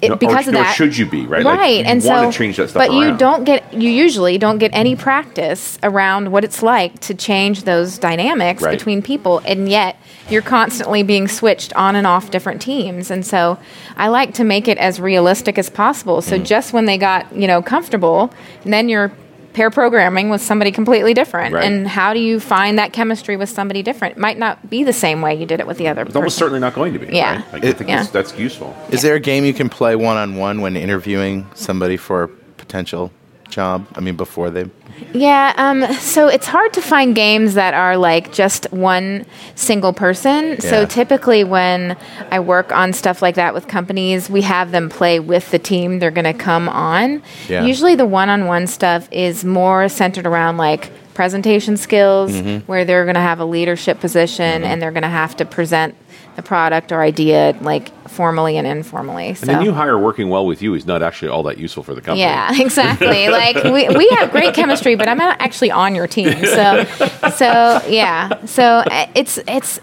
[0.02, 1.44] It, Nor- because of nor that, should you be, right?
[1.44, 4.58] Like, Right, you and so change that stuff but you don't get you usually don't
[4.58, 8.78] get any practice around what it's like to change those dynamics Right.
[8.78, 9.98] between people, and yet
[10.30, 13.12] you're constantly being switched on and off different teams.
[13.12, 13.60] And so
[13.96, 16.18] I like to make it as realistic as possible.
[16.18, 16.24] Mm.
[16.24, 18.34] So just when they got you know comfortable,
[18.64, 19.12] and then you're
[19.54, 21.54] pair programming with somebody completely different.
[21.54, 21.64] Right.
[21.66, 24.18] And how do you find that chemistry with somebody different?
[24.18, 26.04] Might not be the same way you did it with the other.
[26.04, 26.40] It's almost person.
[26.40, 27.08] certainly not going to be.
[27.16, 27.36] Yeah.
[27.38, 27.54] right?
[27.54, 27.98] Like, I think Yeah.
[27.98, 28.76] that's, that's useful.
[28.90, 32.28] Is there a game you can play one on one when interviewing somebody for a
[32.28, 33.12] potential
[33.52, 33.86] job?
[33.96, 34.66] I mean, before they.
[35.14, 40.50] Yeah, um, so it's hard to find games that are like just one single person.
[40.52, 40.60] Yeah.
[40.60, 41.98] So typically, when
[42.32, 46.00] I work on stuff like that with companies, we have them play with the team
[46.00, 47.22] they're going to come on.
[47.48, 47.66] Yeah.
[47.66, 52.66] Usually, the one on one stuff is more centered around like presentation skills, Mm-hmm.
[52.72, 55.94] where they're going to have a leadership position and they're going to have to present
[56.36, 59.34] the product or idea like formally and informally.
[59.36, 59.52] So.
[59.52, 61.94] And the new hire working well with you is not actually all that useful for
[61.94, 62.22] the company.
[62.22, 63.30] Yeah, exactly.
[63.30, 66.34] like we, we have great chemistry, but I'm not actually on your team.
[66.46, 66.84] So
[67.36, 68.46] so yeah.
[68.46, 68.84] So
[69.16, 69.80] it's it's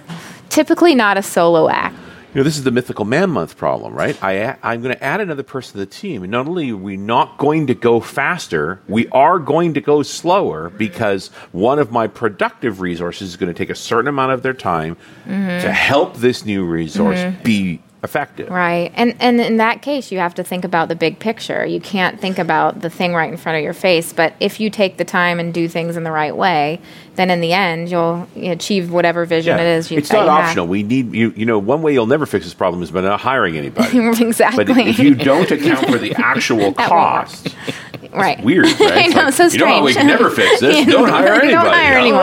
[0.49, 1.97] typically not a solo act.
[2.35, 4.23] You know, this is the mythical man month problem, right?
[4.23, 6.23] I, I'm going to add another person to the team.
[6.23, 10.03] And not only are we not going to go faster, we are going to go
[10.03, 14.43] slower because one of my productive resources is going to take a certain amount of
[14.43, 15.63] their time mm-hmm.
[15.63, 17.43] to help this new resource mm-hmm.
[17.43, 18.49] be effective.
[18.49, 18.93] Right.
[18.95, 21.67] And and in that case you have to think about the big picture.
[21.67, 24.71] You can't think about the thing right in front of your face, but if you
[24.71, 26.81] take the time and do things in the right way,
[27.19, 30.45] then in the end you'll achieve whatever vision it is you it's not you have.
[30.47, 30.67] optional.
[30.69, 31.33] We need you.
[31.37, 33.99] You know, one way you'll never fix this problem is by not hiring anybody.
[34.25, 34.65] exactly.
[34.65, 36.89] But if you don't account for the actual That won't work.
[36.89, 37.49] cost,
[38.13, 38.43] right.
[38.43, 38.81] weird, right?
[38.81, 40.87] I know, like, so You know we can never fix this?
[40.87, 41.53] Don't hire anybody.
[41.53, 42.21] Don't hire anyone.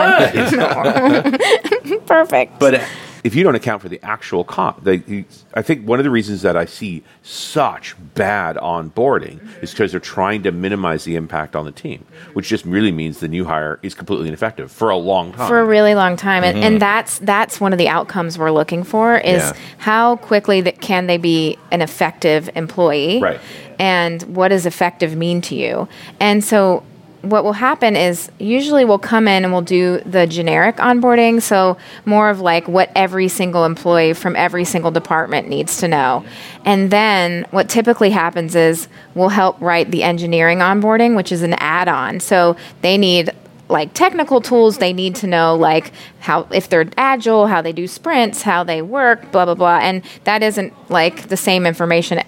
[1.90, 2.06] right.
[2.06, 2.58] Perfect.
[2.58, 2.82] But
[3.26, 6.42] if you don't account for the actual cost, the, I think one of the reasons
[6.42, 11.64] that I see such bad onboarding is because they're trying to minimize the impact on
[11.64, 15.32] the team, which just really means the new hire is completely ineffective for a long
[15.32, 15.48] time.
[15.48, 16.64] for a really long time and, Mm-hmm.
[16.66, 19.52] and that's that's one of the outcomes we're looking for is Yeah.
[19.78, 23.40] how quickly that can they be an effective employee Right.
[23.80, 25.88] and what does effective mean to you
[26.20, 26.82] and so
[27.22, 31.76] what will happen is usually we'll come in and we'll do the generic onboarding so
[32.04, 36.24] more of like what every single employee from every single department needs to know.
[36.64, 41.54] And then what typically happens is we'll help write the engineering onboarding which is an
[41.54, 42.20] add-on.
[42.20, 43.30] So they need
[43.68, 47.86] like technical tools they need to know like how if they're agile how they do
[47.86, 52.22] sprints how they work blah blah blah and that isn't like the same information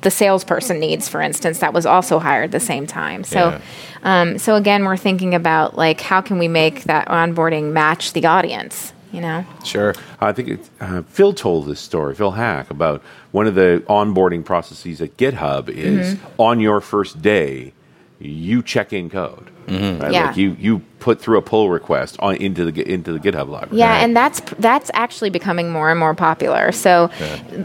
[0.00, 3.60] the salesperson needs for instance that was also hired the same time so Yeah.
[4.02, 8.26] um, so again we're thinking about like how can we make that onboarding match the
[8.26, 9.94] audience you know Sure.
[10.20, 14.44] I think it, uh, Phil told this story, Phil Haack, about one of the onboarding
[14.44, 16.26] processes at GitHub is Mm-hmm.
[16.40, 17.72] on your first day,
[18.20, 19.49] you check in code.
[19.70, 20.12] Right?
[20.12, 20.26] Yeah.
[20.26, 23.78] Like you, you put through a pull request on into the into the GitHub library.
[23.78, 26.70] Yeah, and that's that's actually becoming more and more popular.
[26.72, 27.10] So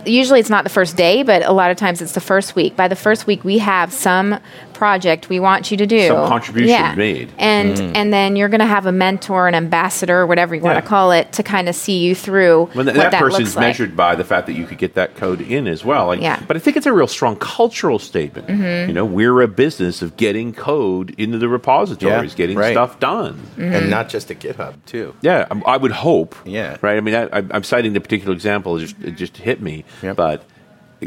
[0.05, 2.75] usually it's not the first day, but a lot of times it's the first week.
[2.75, 4.39] By the first week, we have some
[4.73, 6.95] project we want you to do, Some contribution yeah.
[6.95, 7.31] made.
[7.37, 10.81] and and then you're going to have a mentor, an ambassador, whatever you want Yeah.
[10.81, 13.39] to call it, to kind of see you through When th- what that, that person's
[13.39, 13.67] looks like.
[13.67, 16.07] measured by the fact that you could get that code in as well.
[16.07, 16.41] Like, Yeah.
[16.45, 18.47] But I think it's a real strong cultural statement.
[18.49, 18.89] Mm-hmm.
[18.89, 22.73] You know, we're a business of getting code into the repositories, Yeah, getting right.
[22.73, 23.24] stuff done.
[23.33, 23.61] Mm-hmm.
[23.61, 25.15] And not just at GitHub, too.
[25.21, 26.35] Yeah, I, I would hope.
[26.45, 26.77] Yeah.
[26.81, 26.97] Right.
[26.97, 28.77] I mean, I, I- I'm citing the particular example.
[28.77, 29.83] It just, it just hit me.
[30.03, 30.15] Yep.
[30.15, 30.43] But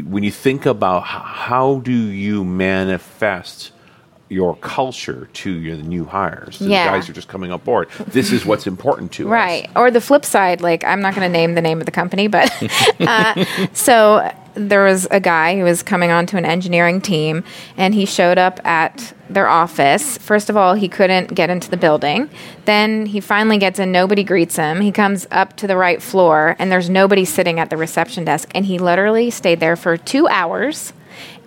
[0.05, 3.71] when you think about h- how do you manifest
[4.29, 6.85] your culture to your new hires, the Yeah.
[6.85, 9.31] guys who are just coming on board, this is what's important to us.
[9.31, 9.69] Right.
[9.75, 12.27] Or the flip side, like I'm not going to name the name of the company,
[12.27, 12.51] but
[12.99, 17.43] uh, so there was a guy who was coming onto an engineering team
[17.77, 20.17] and he showed up at their office.
[20.17, 22.29] First of all, he couldn't get into the building.
[22.65, 24.81] Then he finally gets in, nobody greets him.
[24.81, 28.49] He comes up to the right floor and there's nobody sitting at the reception desk.
[28.53, 30.93] And he literally stayed there for two hours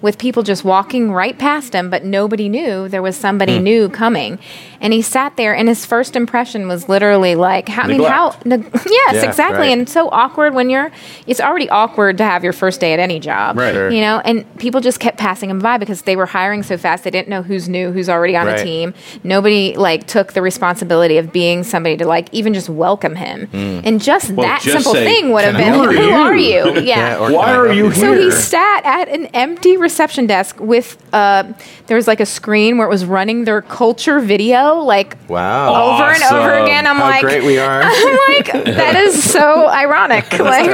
[0.03, 3.63] with people just walking right past him, but nobody knew there was somebody Hmm.
[3.65, 4.39] new coming.
[4.81, 8.35] And he sat there, and his first impression was literally like, how, I mean, how?
[8.45, 8.47] Neglect.
[8.47, 9.59] neg- yes, Yeah, exactly.
[9.69, 9.79] right.
[9.79, 10.91] And so awkward when you're,
[11.29, 13.57] it's already awkward to have your first day at any job.
[13.57, 13.93] Right.
[13.93, 17.05] You know, and people just kept passing him by because they were hiring so fast,
[17.05, 18.59] they didn't know who's new, who's already on Right.
[18.59, 18.95] the team.
[19.23, 23.49] Nobody, like, took the responsibility of being somebody to, like, even just welcome him.
[23.53, 26.13] And just Well, that just simple say, thing would have "Who been, are who you?"
[26.13, 26.81] are you?
[26.93, 30.97] Yeah, or Why are help you So he sat at an empty reception desk with
[31.13, 31.45] uh,
[31.87, 35.93] there was like a screen where it was running their culture video, like Wow.
[35.95, 36.87] over and over again.
[36.87, 37.83] I'm How like, great we are.
[37.85, 40.33] I'm like, that is so ironic.
[40.39, 40.67] like.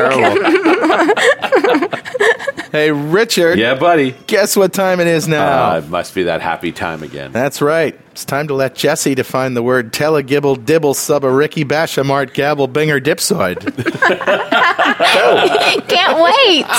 [2.73, 3.59] hey, Richard.
[3.59, 4.13] Yeah, buddy.
[4.27, 5.73] Guess what time it is now?
[5.73, 7.33] Uh, it must be that happy time again.
[7.33, 7.99] That's right.
[8.13, 13.01] It's time to let Jessie define the word telegibble dibble subba ricky bashamart gabble binger
[13.01, 13.61] dipsoid.
[15.89, 16.65] can't wait.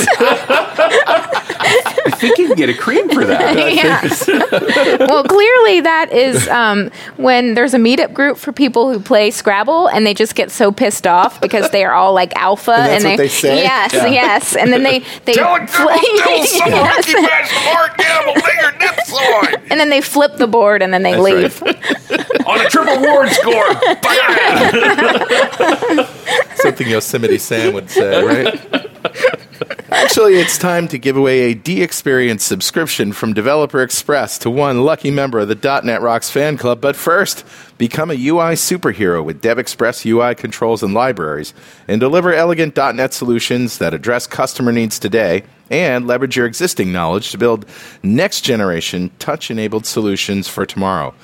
[2.01, 3.73] I think you can get a cream for that.
[3.73, 5.05] yeah.
[5.07, 9.87] well, clearly that is um, when there's a meetup group for people who play Scrabble
[9.87, 13.03] and they just get so pissed off because they are all like alpha And that's
[13.05, 13.63] and what they say?
[13.91, 14.07] Yes, Yeah.
[14.07, 16.59] yes, and then they they Yes.
[19.69, 21.61] and then they flip the board and then they leave.
[22.45, 23.73] On a triple ward score.
[24.01, 26.05] Bang!
[26.55, 28.23] Something Yosemite Sam would say,
[28.71, 28.78] right?
[29.91, 35.09] Actually, it's time to give away a DXperience subscription from Developer Express to one lucky
[35.09, 36.79] member of the .NET Rocks fan club.
[36.79, 37.43] But first,
[37.79, 41.55] become a UI superhero with DevExpress UI controls and libraries,
[41.87, 47.31] and deliver elegant .NET solutions that address customer needs today and leverage your existing knowledge
[47.31, 47.65] to build
[48.03, 51.15] next-generation touch-enabled solutions for tomorrow.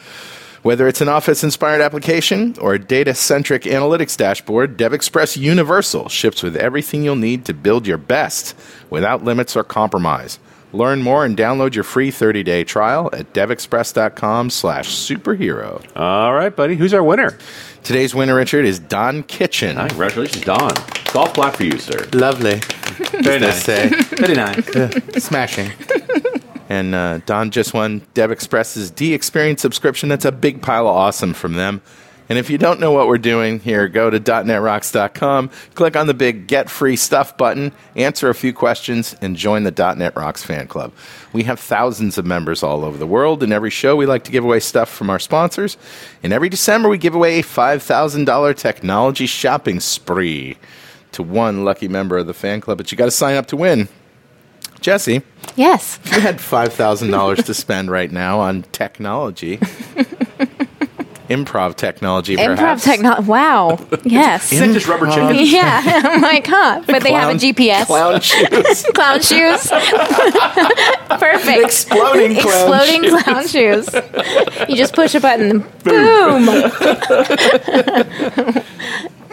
[0.65, 6.41] Whether it's an Office inspired application or a data centric analytics dashboard, DevExpress Universal ships
[6.41, 8.55] with everything you'll need to build your best
[8.89, 10.39] without limits or compromise.
[10.73, 15.85] Learn more and download your free 30 day trial at devexpress.com slash superhero.
[15.95, 16.75] All right, buddy.
[16.75, 17.37] Who's our winner?
[17.83, 19.75] Today's winner, Richard, is Don Kitchen.
[19.75, 20.73] Hi, congratulations, Don.
[21.13, 22.07] Golf clap for you, sir.
[22.11, 22.55] Lovely.
[23.21, 23.89] Very They say.
[23.89, 24.65] Very nice.
[25.23, 25.69] Smashing.
[26.69, 30.09] And uh, Don just won DevExpress's DXperience subscription.
[30.09, 31.81] That's a big pile of awesome from them.
[32.27, 36.13] And if you don't know what we're doing here, go to .netrocks.com, click on the
[36.13, 40.67] big Get Free Stuff button, answer a few questions, and join the .NET Rocks fan
[40.67, 40.91] club.
[41.33, 43.43] We have thousands of members all over the world.
[43.43, 45.77] In every show, we like to give away stuff from our sponsors.
[46.23, 50.57] And every December, we give away a $5,000 technology shopping spree
[51.11, 52.77] to one lucky member of the fan club.
[52.79, 53.87] But you got to sign up to win.
[54.85, 55.23] Jessie,
[55.55, 55.97] Yes.
[56.03, 59.57] if you had five thousand dollars to spend right now on technology,
[61.27, 63.27] improv technology, Improv technology.
[63.27, 63.79] Wow.
[64.03, 64.53] Yes.
[64.53, 65.37] Is that just rubber chicken?
[65.39, 65.81] yeah.
[66.05, 66.83] I'm like, huh?
[66.85, 67.87] But they have a GPS.
[67.87, 68.83] Clown shoes.
[68.93, 69.71] Clown shoes.
[71.19, 71.63] Perfect.
[71.65, 73.89] Exploding clown Exploding clown shoes.
[74.69, 76.45] You just push a button, boom.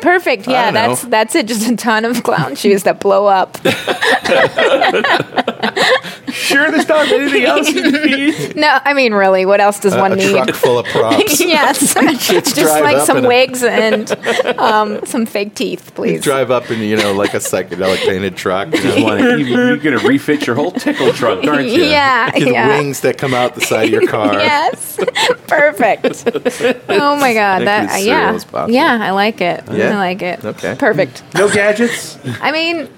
[0.03, 0.49] Perfect.
[0.49, 0.89] Yeah, don't know.
[0.89, 1.47] that's that's it.
[1.47, 3.57] Just a ton of clown shoes that blow up.
[6.43, 8.57] Sure, there's not anything else you need.
[8.57, 10.25] No, I mean, really, what else does one need?
[10.25, 10.33] a need?
[10.45, 11.41] truck full of props.
[11.41, 11.95] yes,
[12.29, 14.11] just drive like up some a- wigs and
[14.59, 16.23] um, some fake teeth, please.
[16.23, 18.73] Drive up in you know like a psychedelic painted truck.
[18.75, 21.83] You know, You wanna- you- You're going to refit your whole tickle truck, aren't you?
[21.85, 22.69] Yeah, with yeah.
[22.79, 24.33] wings that come out the side of your car.
[24.35, 24.97] Yes,
[25.47, 26.25] perfect.
[26.89, 28.75] Oh my god, Make it that as yeah, surreal possible.
[28.75, 29.65] yeah, I like it.
[29.71, 29.91] Yeah?
[29.91, 30.45] I like it.
[30.45, 30.75] Okay.
[30.79, 31.23] perfect.
[31.35, 32.19] No gadgets?
[32.41, 32.89] I mean,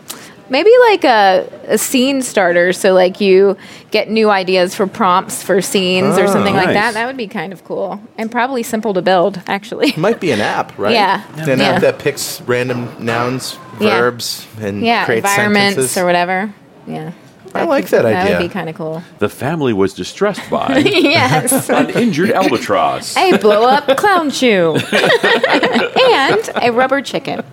[0.50, 3.56] maybe like a, a scene starter, so like you
[3.90, 6.94] get new ideas for prompts for scenes or Oh, something like that.
[6.94, 9.92] That would be kind of cool and probably simple to build, actually.
[9.96, 10.92] Might be an app, right?
[10.92, 11.22] Yeah.
[11.36, 11.64] An Yeah.
[11.70, 13.98] app that picks random nouns, Yeah.
[13.98, 15.98] verbs, and Yeah, creates environments sentences.
[15.98, 16.52] or whatever.
[16.86, 17.12] Yeah.
[17.56, 18.32] I like that That idea.
[18.32, 19.00] That would be kind of cool.
[19.20, 21.70] The family was distressed by yes.
[21.70, 23.16] an injured albatross.
[23.16, 27.44] a blow up clown shoe and a rubber chicken.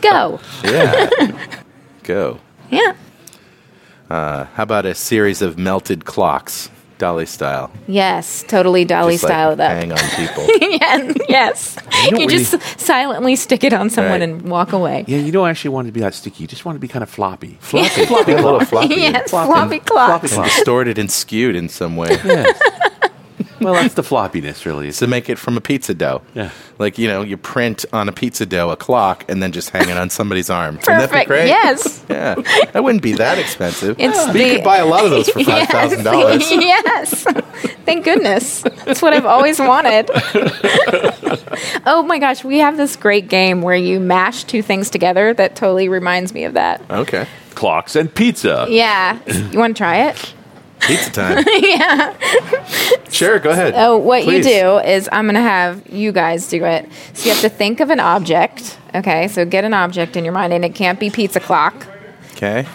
[0.00, 0.40] Go.
[0.64, 1.52] yeah.
[2.02, 2.40] Go.
[2.70, 2.94] Yeah.
[4.10, 6.70] Uh, how about a series of melted clocks?
[6.98, 7.70] Dali style.
[7.86, 9.70] Yes, totally Dali Just, like, style it up.
[9.70, 10.46] Hang on people.
[10.60, 11.76] yeah, yes.
[12.04, 14.22] You, don't just silently stick it on someone Right.
[14.22, 15.04] and walk away.
[15.06, 16.42] Yeah, you don't actually want it to be that sticky.
[16.42, 17.54] You just want it to be kind of floppy.
[17.60, 18.04] floppy.
[18.04, 18.32] floppy.
[18.32, 18.96] A little floppy.
[18.96, 20.32] yes, floppy, clocks.
[20.34, 22.08] And distorted and skewed in some way.
[22.24, 22.60] Yes.
[23.60, 24.90] Well, that's the floppiness, really.
[24.92, 26.22] to make it from a pizza dough.
[26.34, 26.50] Yeah.
[26.78, 29.88] Like, you know, you print on a pizza dough a clock and then just hang
[29.88, 30.76] it on somebody's arm.
[30.76, 31.28] Wouldn't that be Perfect.
[31.28, 31.46] great?
[31.48, 32.04] Yes.
[32.08, 32.34] Yeah.
[32.72, 33.96] That wouldn't be that expensive.
[33.98, 36.50] It's but the- you could buy a lot of those for $5,000.
[36.60, 37.24] Yes.
[37.84, 38.62] Thank goodness.
[38.84, 40.10] That's what I've always wanted.
[41.86, 45.56] oh my gosh, we have this great game where you mash two things together that
[45.56, 46.82] totally reminds me of that.
[46.90, 47.26] Okay.
[47.54, 48.66] Clocks and pizza.
[48.68, 49.18] Yeah.
[49.50, 50.34] You want to try it?
[50.80, 51.44] Pizza time.
[51.58, 52.16] yeah.
[53.10, 53.74] Sure, go ahead.
[53.76, 54.46] Oh, what Please.
[54.46, 56.88] you do is I'm going to have you guys do it.
[57.14, 58.78] So you have to think of an object.
[58.94, 61.86] Okay, so get an object in your mind, and it can't be pizza clock.
[62.32, 62.66] Okay.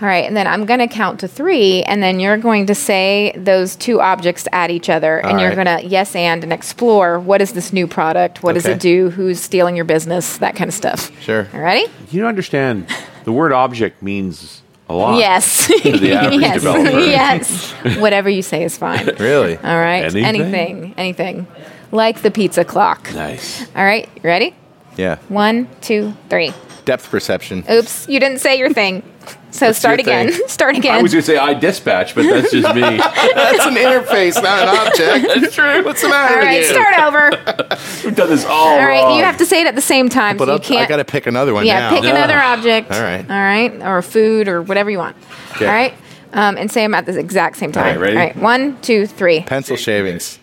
[0.00, 2.74] All right, and then I'm going to count to three, and then you're going to
[2.74, 5.66] say those two objects at each other, and All you're right.
[5.66, 8.44] going to yes and and explore what is this new product?
[8.44, 9.10] What does it do?
[9.10, 10.38] Who's stealing your business?
[10.38, 11.10] That kind of stuff.
[11.20, 11.48] Sure.
[11.52, 11.90] All righty?
[12.12, 12.86] You don't understand.
[13.24, 15.18] The word object means a lot.
[15.18, 15.70] Yes.
[15.84, 16.54] yes.
[16.54, 16.98] developer.
[16.98, 17.72] yes.
[17.98, 19.06] Whatever you say is fine.
[19.18, 19.56] Really?
[19.56, 20.04] All right.
[20.04, 20.24] Anything?
[20.24, 20.94] Anything.
[20.96, 21.46] Anything.
[21.92, 23.12] Like the pizza clock.
[23.14, 23.66] Nice.
[23.74, 24.08] All right.
[24.22, 24.54] Ready?
[24.96, 25.18] Yeah.
[25.28, 26.52] One, two, three.
[26.84, 27.64] Depth perception.
[27.70, 29.02] Oops, you didn't say your thing.
[29.50, 30.30] So start again.
[30.30, 30.42] thing?
[30.48, 30.96] Start again.
[30.96, 32.80] I was going to say IDispatch, but that's just me.
[33.38, 35.26] That's an interface, not an object.
[35.40, 35.84] That's true.
[35.84, 36.64] What's the matter all with right, you?
[36.64, 38.04] start over.
[38.04, 39.16] We've done this all, All right, wrong.
[39.16, 40.36] you have to say it at the same time.
[40.36, 40.82] But so you I'll, can't.
[40.82, 41.90] I got to pick another one yeah, now.
[41.90, 42.92] pick another object.
[42.92, 43.22] All right.
[43.22, 45.16] All right, or food or whatever you want.
[45.52, 45.66] Okay.
[45.66, 45.94] All right,
[46.34, 47.86] um, and say them at the exact same time.
[47.86, 48.16] right, ready?
[48.16, 49.40] All right, one, two, three.
[49.40, 50.38] Pencil shavings.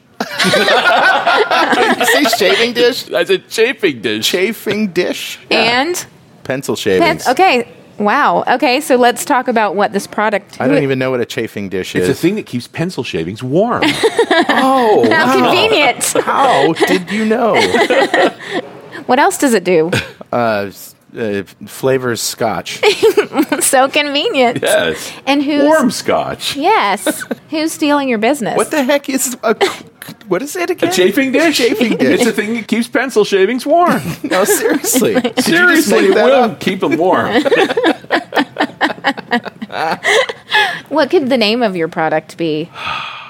[0.46, 0.52] you
[2.06, 3.04] say shaving dish?
[3.04, 4.28] That's a chafing dish.
[4.28, 5.40] Chafing dish?
[5.52, 6.06] And
[6.44, 7.28] Pencil pen- shavings.
[7.28, 7.68] okay.
[7.98, 8.44] Wow.
[8.48, 10.60] Okay, so let's talk about what this product.
[10.60, 12.10] I don't even know what a chafing dish is.
[12.10, 13.84] It's a thing that keeps pencil shavings warm.
[13.86, 16.04] oh, How convenient.
[16.24, 17.54] how did you know?
[19.06, 19.92] what else does it do?
[20.34, 22.82] Uh, s- uh, flavors scotch.
[23.62, 24.62] so convenient.
[24.62, 25.14] yes.
[25.26, 26.56] And who's Warm scotch.
[26.56, 27.24] Yes.
[27.50, 28.58] Who's stealing your business?
[28.58, 29.56] What the heck is a,
[30.28, 30.90] what is it again?
[30.90, 31.58] A chafing dish?
[31.58, 32.20] Chafing dish.
[32.22, 34.02] It's a thing that keeps pencil shavings warm.
[34.24, 35.14] No, seriously.
[35.14, 36.60] Did you just Seriously, make it that will up?
[36.60, 37.32] keep them warm.
[40.90, 42.70] What could the name of your product be?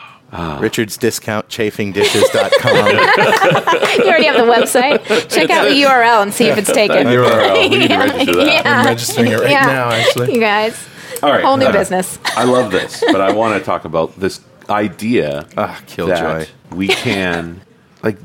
[0.59, 2.75] Richard's Discount ChafingDishes.com.
[3.95, 4.99] You already have the website.
[5.29, 7.07] Check out the URL and see if it's taken.
[7.07, 7.69] URL.
[7.69, 8.47] We need to register that.
[8.65, 8.79] Yeah.
[8.79, 9.65] I'm registering it right Yeah.
[9.65, 10.33] now, actually.
[10.33, 10.87] You guys,
[11.23, 11.43] All right.
[11.43, 12.19] whole new uh, business.
[12.35, 16.13] I love this, but I want to talk about this idea Ah, killjoy.
[16.15, 17.61] that we can,
[18.03, 18.17] like,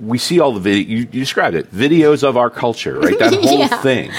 [0.00, 0.88] we see all the video.
[0.88, 3.18] You, you described it, videos of our culture, right?
[3.18, 3.68] That whole Yeah.
[3.82, 4.10] thing,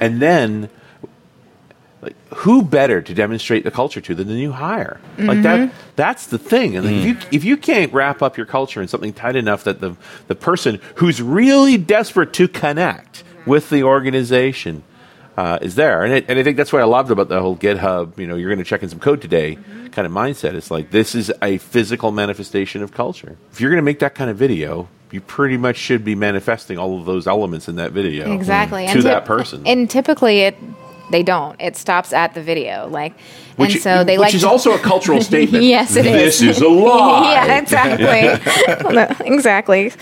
[0.00, 0.68] and then.
[2.02, 5.00] Like, who better to demonstrate the culture to than the new hire?
[5.18, 5.58] Like that.
[5.60, 5.76] Mm-hmm.
[5.96, 6.76] That's the thing.
[6.76, 7.08] And like, if mm.
[7.08, 9.96] you if you can't wrap up your culture in something tight enough that the
[10.26, 14.82] the person who's really desperate to connect with the organization
[15.36, 16.04] uh, is there.
[16.04, 18.36] And, it, and I think that's what I loved about the whole GitHub, you know,
[18.36, 19.88] you're going to check in some code today mm-hmm.
[19.88, 20.54] kind of mindset.
[20.54, 23.36] It's like this is a physical manifestation of culture.
[23.52, 26.78] If you're going to make that kind of video, you pretty much should be manifesting
[26.78, 28.86] all of those elements in that video Exactly.
[28.86, 29.66] to And that person.
[29.66, 30.56] And typically it
[31.10, 31.60] they don't.
[31.60, 32.86] It stops at the video.
[32.88, 33.14] Like
[33.56, 35.64] which, and so they which like is to- also a cultural statement.
[35.64, 36.40] Yes, it is.
[36.40, 37.32] This is a lie.
[37.32, 39.26] yeah, exactly.
[39.26, 39.92] exactly.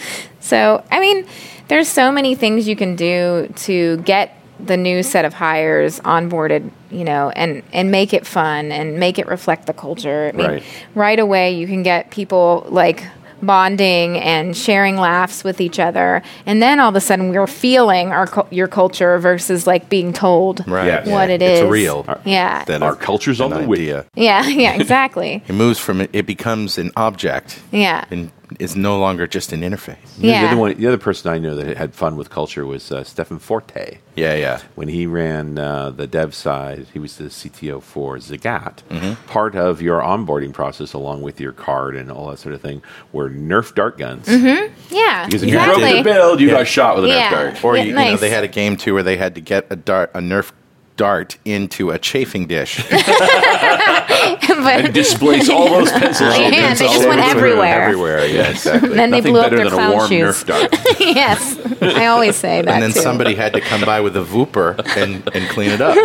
[0.41, 1.27] So, I mean,
[1.69, 6.69] there's so many things you can do to get the new set of hires onboarded,
[6.91, 10.31] you know, and and make it fun and make it reflect the culture.
[10.33, 10.63] I mean, Right.
[10.97, 13.05] right away you can get people like
[13.43, 18.09] bonding and sharing laughs with each other and then all of a sudden we're feeling
[18.13, 20.87] our your culture versus like being told Right.
[20.87, 21.07] Yes.
[21.07, 21.35] what yeah.
[21.35, 22.05] it is It's real.
[22.25, 23.73] yeah than Our culture's on the wing.
[23.73, 24.07] idea.
[24.15, 28.99] yeah yeah exactly It moves from it, it becomes an object yeah and is no
[28.99, 29.97] longer just an interface.
[30.19, 30.41] Yeah.
[30.43, 33.05] The other, one, the other person I know that had fun with culture was uh,
[33.05, 33.99] Stephen Forte.
[34.17, 34.61] Yeah, yeah.
[34.75, 38.79] when he ran uh, the dev side, he was the CTO for Zagat.
[38.91, 39.13] Mm-hmm.
[39.29, 42.83] Part of your onboarding process, along with your card and all that sort of thing,
[43.13, 44.27] were Nerf dart guns.
[44.29, 46.55] yeah Because if exactly you broke the build, you Yeah.
[46.55, 47.29] got shot with a Yeah.
[47.29, 47.65] Nerf dart.
[47.65, 49.67] Or Yeah, you, you know, they had a game too where they had to get
[49.71, 50.53] a dart, a Nerf
[50.97, 52.81] dart into a chafing dish.
[54.63, 56.35] but And displace all those pencils.
[56.39, 57.83] Yeah, shavings they just over went the everywhere.
[57.83, 58.89] Everywhere, yeah, exactly.
[58.91, 61.01] then they Nothing blew up better their than a clown warm shoes Nerf dart.
[61.01, 63.01] yes i always say that and then too.
[63.01, 65.97] somebody had to come by with a Vooper and, and clean it up.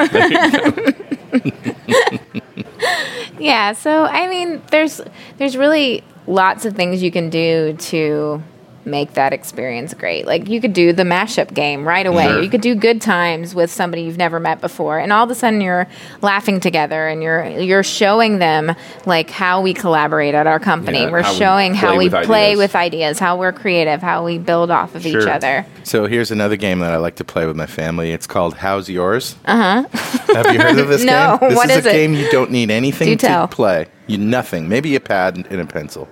[3.39, 5.01] yeah so i mean there's
[5.37, 8.41] there's really lots of things you can do to
[8.85, 10.25] make that experience great.
[10.25, 12.25] Like you could do the mashup game right away.
[12.27, 12.41] Sure.
[12.41, 15.35] You could do good times with somebody you've never met before, and all of a
[15.35, 15.87] sudden you're
[16.21, 18.75] laughing together and you're you're showing them
[19.05, 20.99] like how we collaborate at our company.
[21.01, 22.57] Yeah, we're how we showing how we with play ideas.
[22.57, 25.65] with ideas, how we're creative, how we build off of each other.
[25.83, 28.11] So here's another game that I like to play with my family.
[28.11, 29.35] It's called How's Yours?
[29.45, 29.97] Uh huh.
[30.33, 31.49] Have you heard of this No, game?
[31.49, 31.93] This what is, is a it?
[31.93, 33.47] game you don't need anything Do to tell.
[33.47, 33.87] play.
[34.07, 34.67] You nothing.
[34.67, 36.07] Maybe a pad and and a pencil.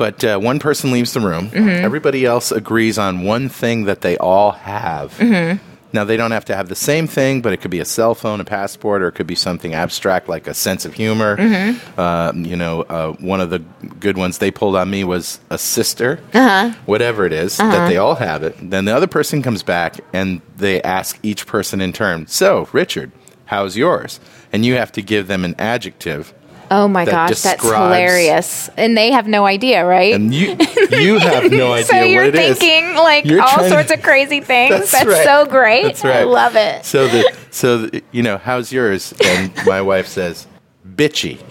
[0.00, 1.50] But uh, one person leaves the room.
[1.50, 1.84] Mm-hmm.
[1.84, 5.12] Everybody else agrees on one thing that they all have.
[5.18, 5.62] Mm-hmm.
[5.92, 8.14] Now they don't have to have the same thing, but it could be a cell
[8.14, 11.36] phone, a passport, or it could be something abstract like a sense of humor.
[11.36, 12.00] Mm-hmm.
[12.00, 15.58] Uh, you know, uh, one of the good ones they pulled on me was a
[15.58, 16.18] sister.
[16.32, 16.72] Uh-huh.
[16.86, 18.56] Whatever it is, that they all have it.
[18.58, 22.26] Then the other person comes back and they ask each person in turn.
[22.26, 23.12] So, Richard,
[23.44, 24.18] how's yours?
[24.50, 26.32] And you have to give them an adjective,
[26.72, 28.70] Oh my That gosh, that's hilarious!
[28.76, 30.14] And they have no idea, right?
[30.14, 30.56] and you
[30.92, 32.58] you have no idea so you're what it is.
[32.58, 34.70] thinking like You're all trying to- sorts of crazy things.
[34.76, 35.24] That's That's, right.
[35.24, 35.82] so great.
[35.82, 36.16] That's right.
[36.18, 36.84] I love it.
[36.84, 39.12] So the so the, you know how's yours?
[39.24, 40.46] And my wife says,
[40.94, 41.40] "Bitchy."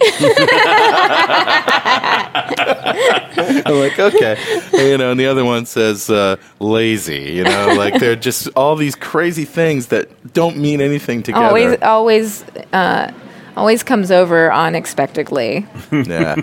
[3.62, 4.36] I'm like, okay,
[4.72, 7.32] you know, and the other one says uh, lazy.
[7.32, 11.44] You know, like they're just all these crazy things that don't mean anything together.
[11.44, 12.42] always, always,
[12.72, 13.12] uh,
[13.56, 15.66] always comes over unexpectedly.
[15.92, 16.36] Yeah,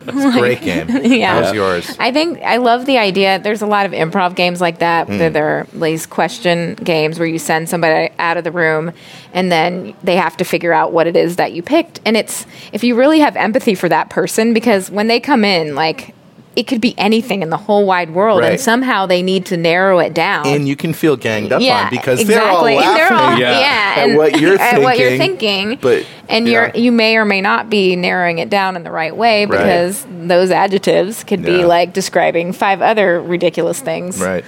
[0.00, 0.88] it's a great game.
[1.04, 1.42] Yeah.
[1.42, 1.96] how's yours?
[2.00, 3.38] I think I love the idea.
[3.38, 5.06] There's a lot of improv games like that.
[5.06, 5.18] Hmm.
[5.18, 8.92] That There are these question games where you send somebody out of the room
[9.32, 12.00] and then they have to figure out what it is that you picked.
[12.04, 15.74] And it's if you really have empathy for that person, because when they come in,
[15.74, 16.14] like
[16.56, 18.52] it could be anything in the whole wide world, Right.
[18.52, 20.46] and somehow they need to narrow it down.
[20.46, 22.74] And you can feel ganged up yeah, on because exactly.
[22.76, 23.60] they're all laughing all- Yeah.
[23.60, 25.78] yeah, at and what you're at what you're thinking, thinking.
[25.82, 26.52] but, and yeah.
[26.74, 29.58] you're you may or may not be narrowing it down in the right way Right.
[29.58, 34.18] because those adjectives could be like describing five other ridiculous things.
[34.20, 34.44] right.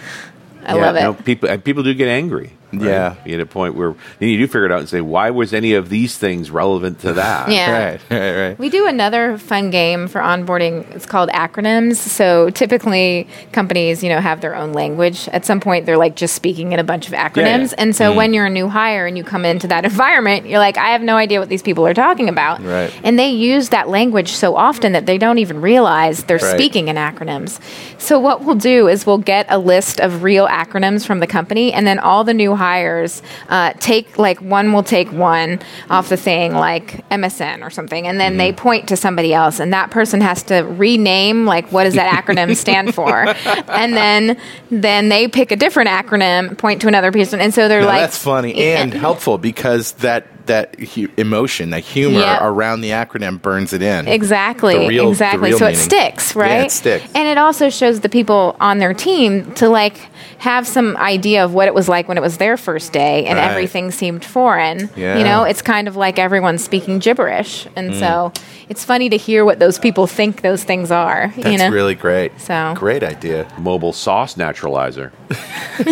[0.66, 1.00] I Yeah, love it.
[1.00, 2.50] You know, people and people do get angry.
[2.72, 2.82] Right?
[2.82, 3.14] Yeah.
[3.24, 5.52] You get a point where then you do figure it out and say, why was
[5.52, 7.50] any of these things relevant to that?
[7.50, 7.70] Yeah.
[7.72, 8.58] Right, right, right.
[8.58, 10.88] We do another fun game for onboarding.
[10.94, 11.96] It's called acronyms.
[11.96, 15.28] So typically, companies, you know, have their own language.
[15.28, 17.70] At some point, they're like just speaking in a bunch of acronyms.
[17.70, 17.74] yeah.
[17.78, 18.16] And so mm-hmm.
[18.16, 21.02] when you're a new hire and you come into that environment, you're like, I have
[21.02, 22.62] no idea what these people are talking about.
[22.62, 22.92] Right.
[23.04, 26.54] And they use that language so often that they don't even realize they're Right.
[26.54, 27.58] speaking in acronyms.
[28.00, 31.72] So what we'll do is we'll get a list of real acronyms from the company,
[31.72, 36.16] and then all the new hires uh, take like one will take one off the
[36.16, 40.20] thing, like MSN or something, and then they point to somebody else, and that person
[40.20, 43.26] has to rename like what does that acronym stand for,
[43.68, 44.38] and then
[44.70, 48.02] then they pick a different acronym, point to another person, and so they're No, like
[48.02, 52.46] that's funny and helpful because that that hu- emotion, that humor Yeah.
[52.46, 54.06] around the acronym burns it in.
[54.08, 54.76] Exactly.
[54.78, 55.50] The real- the exactly.
[55.50, 56.50] real so it sticks, right?
[56.50, 57.04] Yeah, it sticks.
[57.14, 59.96] And it also shows the people on their team to like
[60.38, 63.38] have some idea of what it was like when it was their first day and
[63.38, 63.48] Right.
[63.50, 64.90] everything seemed foreign.
[64.96, 65.14] Yeah.
[65.14, 65.18] Mm.
[65.18, 67.66] You know, it's kind of like everyone's speaking gibberish.
[67.76, 68.32] And so
[68.68, 71.32] it's funny to hear what those people think those things are.
[71.36, 71.70] That's you know?
[71.70, 72.38] really great.
[72.40, 73.46] So- great idea.
[73.58, 75.12] Mobile sauce naturalizer.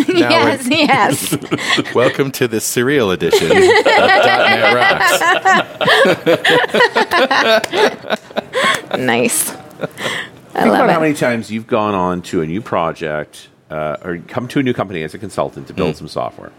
[0.07, 1.37] Yes, yes.
[1.95, 3.49] welcome to the cereal edition
[4.53, 6.17] of Rocks.
[8.97, 9.49] nice.
[9.51, 9.55] I
[10.61, 14.17] Think love about how many times you've gone on to a new project uh, or
[14.27, 15.97] come to a new company as a consultant to build Mm.
[15.97, 16.51] some software.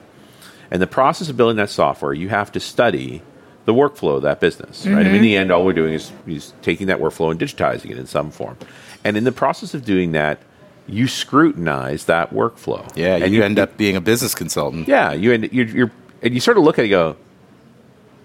[0.71, 3.23] And the process of building that software, you have to study
[3.65, 4.87] the workflow of that business.
[4.87, 4.99] Right?
[5.01, 7.91] I mean, in the end, all we're doing is, is taking that workflow and digitizing
[7.91, 8.57] it in some form.
[9.05, 10.39] And in the process of doing that,
[10.87, 12.91] you scrutinize that workflow.
[12.97, 14.89] Yeah, and you end up being a business consultant.
[14.89, 15.91] Yeah, you end, you're, you're
[16.23, 17.17] and you sort of look at it and go,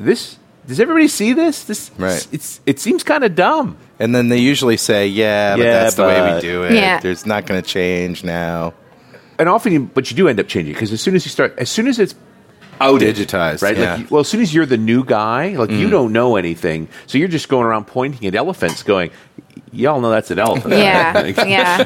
[0.04, 0.38] this.
[0.66, 1.66] Does everybody see this?
[1.66, 2.26] This Right.
[2.32, 3.78] It's it seems kind of dumb.
[4.00, 6.74] And then they usually say, "Yeah, but Yeah, that's the way we do it.
[6.74, 7.00] Yeah.
[7.00, 8.74] There's not going to change now."
[9.40, 11.54] and often, you, but you do end up changing because as soon as you start,
[11.58, 12.16] as soon as it's
[12.80, 13.78] outed, Digitized, right?
[13.78, 13.96] yeah.
[13.96, 15.92] Like, well, as soon as you're the new guy, like you mm.
[15.92, 19.12] don't know anything, so you're just going around pointing at elephants, going,
[19.72, 21.86] "Y'all know that's an elephant." Yeah, Like, yeah.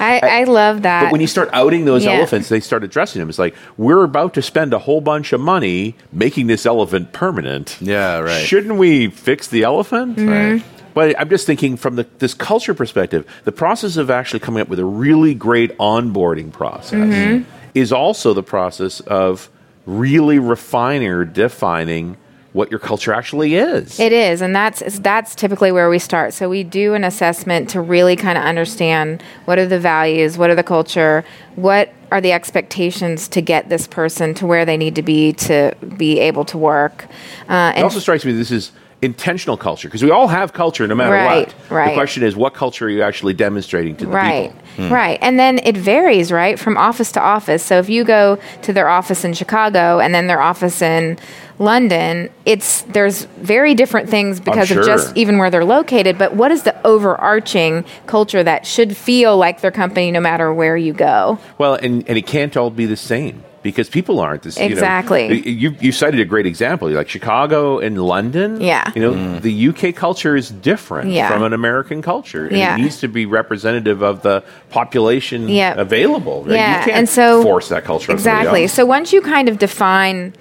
[0.00, 1.04] I, I love that.
[1.04, 2.12] But when you start outing those Yeah.
[2.12, 3.28] elephants, they start addressing them.
[3.28, 7.76] It's like we're about to spend a whole bunch of money making this elephant permanent.
[7.80, 8.44] Yeah, right.
[8.44, 10.16] Shouldn't we fix the elephant?
[10.16, 10.28] Mm-hmm.
[10.54, 10.62] Right.
[10.94, 14.68] But I'm just thinking from the, this culture perspective, the process of actually coming up
[14.68, 17.50] with a really great onboarding process Mm-hmm.
[17.74, 19.50] is also the process of
[19.86, 22.16] really refining or defining
[22.54, 23.98] what your culture actually is.
[24.00, 26.32] It is, and that's that's typically where we start.
[26.32, 30.48] So we do an assessment to really kind of understand what are the values, what
[30.50, 31.24] are the culture,
[31.56, 35.74] what are the expectations to get this person to where they need to be to
[35.98, 37.06] be able to work.
[37.48, 38.70] Uh, it also strikes me this is
[39.02, 41.70] intentional culture because we all have culture no matter Right, what.
[41.70, 41.88] right.
[41.88, 44.88] The question is, what culture are you actually demonstrating to the right people?
[44.88, 45.18] right Right.
[45.20, 48.88] and then it varies right from office to office so if you go to their
[48.88, 51.18] office in chicago and then their office in
[51.58, 54.80] london it's there's very different things because sure.
[54.80, 59.36] of just even where they're located but what is the overarching culture that should feel
[59.36, 62.86] like their company no matter where you go Well, and, and it can't all be
[62.86, 64.70] the same because people aren't the same.
[64.70, 65.22] Exactly.
[65.22, 66.90] You, know, you, you cited a great example.
[66.90, 68.60] You're like Chicago and London.
[68.60, 68.92] Yeah.
[68.94, 69.40] You know, mm.
[69.40, 71.30] the UK culture is different Yeah.
[71.30, 72.46] from an American culture.
[72.46, 72.74] And Yeah.
[72.74, 75.80] it needs to be representative of the population Yeah.
[75.80, 76.44] available.
[76.44, 76.56] right?
[76.56, 80.34] Yeah, You can't and so- force that culture exactly so once you kind of define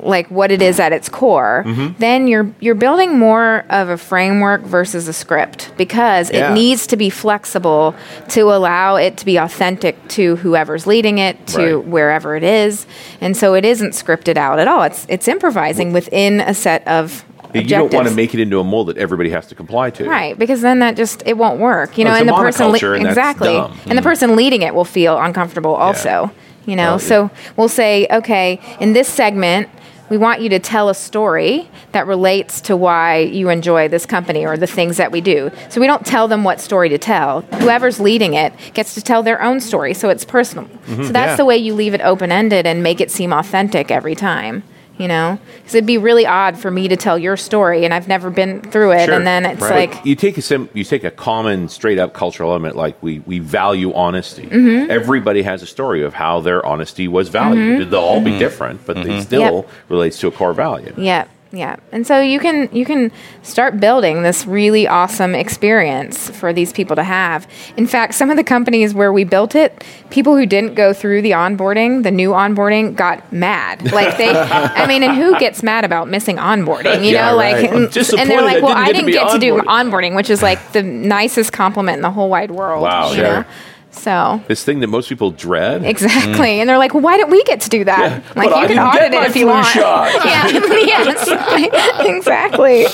[0.00, 1.98] like what it is at its core Mm-hmm.
[1.98, 6.50] then you're you're building more of a framework versus a script because Yeah.
[6.50, 7.94] it needs to be flexible
[8.28, 11.86] to allow it to be authentic to whoever's leading it to Right.
[11.86, 12.86] wherever it is
[13.20, 17.24] and so it isn't scripted out at all it's it's improvising within a set of
[17.54, 20.04] You don't want to make it into a mold that everybody has to comply to.
[20.04, 22.16] Right, because then that just it won't work, you No, know.
[22.16, 23.72] it's and the person monoculture, and exactly, dumb.
[23.72, 23.86] Mm.
[23.90, 26.30] and the person leading it will feel uncomfortable also,
[26.66, 26.90] you know.
[26.90, 29.68] Well, so we'll say, okay, in this segment,
[30.10, 34.46] we want you to tell a story that relates to why you enjoy this company
[34.46, 35.50] or the things that we do.
[35.68, 37.42] So we don't tell them what story to tell.
[37.60, 40.64] Whoever's leading it gets to tell their own story, so it's personal.
[40.64, 41.04] Mm-hmm.
[41.04, 41.36] So that's Yeah.
[41.36, 44.62] the way you leave it open ended and make it seem authentic every time.
[44.98, 48.08] You know, because it'd be really odd for me to tell your story, and I've
[48.08, 49.14] never been through it, Sure.
[49.14, 49.90] and then it's Right.
[49.94, 53.20] like, you take a sim- you take a common straight up cultural element like we
[53.24, 54.42] we value honesty.
[54.46, 54.90] Mm-hmm.
[54.90, 57.90] Everybody has a story of how their honesty was valued.
[57.90, 59.54] They'll all be different, but they still Mm-hmm.
[59.56, 59.68] Yep.
[59.88, 60.92] relates to a core value.
[60.96, 61.76] Yeah, yeah.
[61.92, 63.10] And so you can you can
[63.42, 67.46] start building this really awesome experience for these people to have.
[67.76, 71.22] In fact, some of the companies where we built it, people who didn't go through
[71.22, 73.82] the onboarding, the new onboarding, got mad.
[73.98, 77.04] Like they, I mean, and who gets mad about missing onboarding?
[77.04, 77.62] You Yeah, know, right.
[77.62, 80.14] like, and, and they're like, well, didn't I get to didn't get to do onboarding,
[80.14, 82.82] which is like the nicest compliment in the whole wide world.
[82.82, 83.24] Wow, sure.
[83.24, 83.44] know?
[83.90, 85.84] So This thing that most people dread.
[85.84, 86.32] Exactly.
[86.32, 86.60] Mm.
[86.60, 87.98] And they're like, well, why don't we get to do that?
[87.98, 89.66] Yeah, like, but I you can audit it if you want.
[89.66, 90.12] shot.
[90.24, 90.46] Yeah.
[90.52, 91.98] yes.
[92.16, 92.86] exactly.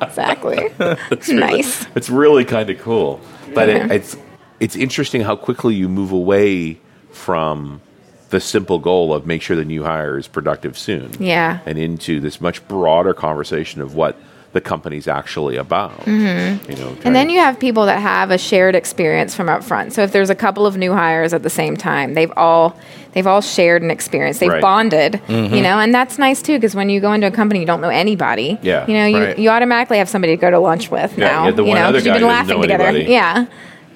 [0.00, 0.68] Exactly.
[1.34, 1.86] nice.
[1.94, 3.20] It's really kind of cool,
[3.54, 3.84] but Yeah.
[3.86, 4.16] it, it's
[4.60, 6.78] it's interesting how quickly you move away
[7.10, 7.80] from
[8.30, 11.10] the simple goal of make sure the new hire is productive soon.
[11.20, 11.58] Yeah.
[11.66, 14.16] and into this much broader conversation of what
[14.52, 16.06] the company's actually about.
[16.06, 17.06] You know, Mm-hmm.
[17.06, 19.92] And then you have people that have a shared experience from up front.
[19.92, 22.76] So if there's a couple of new hires at the same time, they've all
[23.12, 24.38] they've all shared an experience.
[24.38, 24.62] They've Right.
[24.62, 27.66] bonded, you know, and that's nice too because when you go into a company you
[27.66, 28.58] don't know anybody.
[28.62, 29.38] Yeah, You know, you, right.
[29.38, 31.40] you automatically have somebody to go to lunch with Yeah, now.
[31.40, 32.84] you have the you one know, other 'cause you've guy been laughing together.
[32.84, 33.10] anybody.
[33.12, 33.46] Yeah.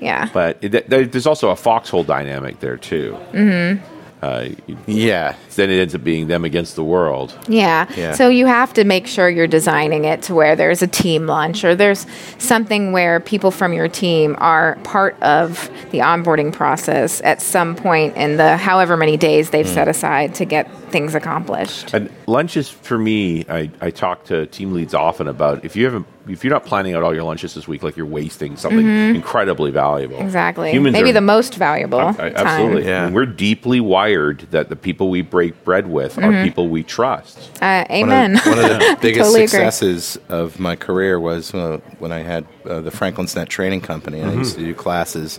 [0.01, 0.29] Yeah.
[0.35, 3.17] but it, there's also a foxhole dynamic there too.
[3.33, 3.96] Mm-hmm.
[4.27, 4.49] Uh,
[4.87, 5.35] Yeah.
[5.55, 7.33] then it ends up being them against the world.
[7.49, 7.87] Yeah.
[7.97, 8.13] Yeah.
[8.15, 11.65] So you have to make sure you're designing it to where there's a team lunch
[11.65, 12.07] or there's
[12.39, 18.17] something where people from your team are part of the onboarding process at some point
[18.17, 21.95] in the however many days they've set aside to get things accomplished.
[21.95, 26.07] And lunches for me, I, I talk to team leads often about if you haven't
[26.29, 29.71] if you're not planning out all your lunches this week, like you're wasting something incredibly
[29.71, 30.17] valuable.
[30.17, 30.25] Mm-hmm.
[30.27, 30.71] Exactly.
[30.73, 32.33] Humans Maybe are- the most valuable I- time.
[32.37, 32.85] absolutely.
[32.87, 33.07] Yeah.
[33.07, 36.25] And we're deeply wired that the people we break bread with Mm-hmm.
[36.35, 37.39] are people we trust.
[37.63, 38.37] Uh, One amen.
[38.39, 39.47] of, one of the biggest Totally agree.
[39.49, 44.21] successes of my career was uh, when I had uh, the Franklin's Net Training Company,
[44.21, 44.69] and I used to Mm-hmm.
[44.71, 45.39] do classes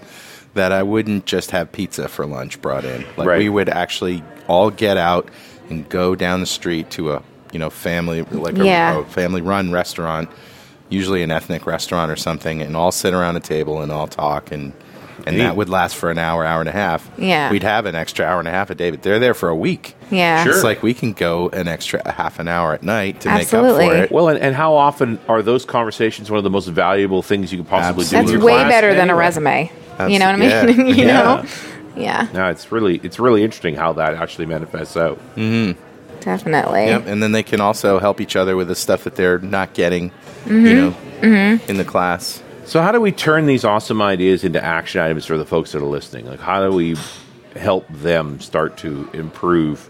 [0.54, 3.06] that I wouldn't just have pizza for lunch brought in.
[3.18, 3.40] Like Right.
[3.40, 5.30] we would actually all get out
[5.70, 9.72] and go down the street to a you know family like a, a family run
[9.72, 10.30] restaurant,
[10.90, 14.52] usually an ethnic restaurant or something, and all sit around a table and all talk
[14.52, 14.74] and.
[15.26, 15.44] And Neat.
[15.44, 17.10] that would last for an hour, hour and a half.
[17.18, 17.52] Yeah.
[17.52, 19.56] We'd have an extra hour and a half a day, but they're there for a
[19.56, 19.96] week.
[20.12, 20.44] yeah.
[20.44, 20.54] Sure.
[20.54, 23.76] It's like we can go an extra half an hour at night to make up
[23.76, 24.12] for it.
[24.12, 27.58] Well, and, and how often are those conversations one of the most valuable things you
[27.58, 28.16] could possibly do?
[28.16, 28.22] Absolutely.
[28.22, 29.72] with That's your way class better than a resume.
[29.98, 30.50] Abs- You know what I mean?
[30.50, 30.86] yeah.
[30.86, 31.14] you Yeah.
[31.24, 31.46] know?
[31.98, 35.20] Yeah, No, it's really it's really interesting how that actually manifests out.
[36.22, 36.86] definitely.
[36.86, 37.08] Yep.
[37.08, 40.12] And then they can also help each other with the stuff that they're not getting,
[40.12, 40.27] Mm-hmm.
[40.48, 40.76] You mm-hmm.
[40.76, 40.92] know,
[41.22, 41.70] mm-hmm.
[41.70, 42.42] in the class.
[42.66, 45.82] So, how do we turn these awesome ideas into action items for the folks that
[45.82, 46.26] are listening?
[46.26, 46.98] Like, how do we
[47.56, 49.90] help them start to improve?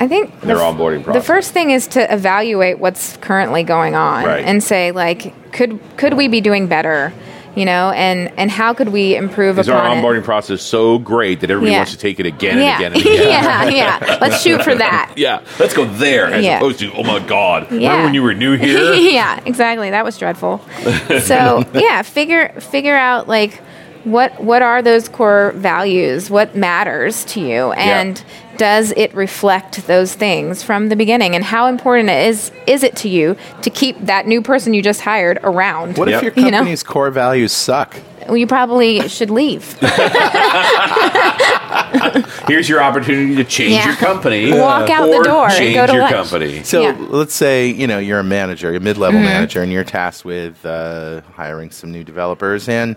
[0.00, 4.24] I think Their f- onboarding The first thing is to evaluate what's currently going on
[4.24, 4.44] Right.
[4.44, 7.12] and say like, could could we be doing better?
[7.54, 10.00] You know, and and how could we improve Is our upon it?
[10.00, 11.78] onboarding process so great that everybody Yeah.
[11.80, 13.28] wants to take it again and yeah, again and again?
[13.28, 14.18] yeah, yeah.
[14.22, 15.12] Let's shoot for that.
[15.16, 16.56] Yeah, let's go there as Yeah.
[16.56, 17.90] opposed to oh my god, Yeah.
[17.90, 18.94] remember when you were new here?
[18.94, 19.90] yeah, exactly.
[19.90, 20.62] That was dreadful.
[21.20, 23.60] so yeah, figure figure out like
[24.04, 26.30] what what are those core values?
[26.30, 27.72] What matters to you?
[27.72, 28.22] And
[28.62, 31.34] does it reflect those things from the beginning?
[31.34, 34.82] And how important it is is it to you to keep that new person you
[34.82, 35.98] just hired around?
[35.98, 36.22] What Yep.
[36.22, 36.58] if your You know?
[36.58, 37.96] company's core values suck?
[38.28, 39.64] Well, you probably should leave.
[42.46, 43.86] Here's your opportunity to change Yeah.
[43.88, 44.52] your company.
[44.52, 46.14] Walk out the or door and Change go to your lunch.
[46.14, 46.62] company.
[46.62, 46.94] So Yeah.
[46.98, 49.28] let's say you know you're a manager, a mid-level Mm-hmm.
[49.28, 52.94] manager, and you're tasked with uh, hiring some new developers, and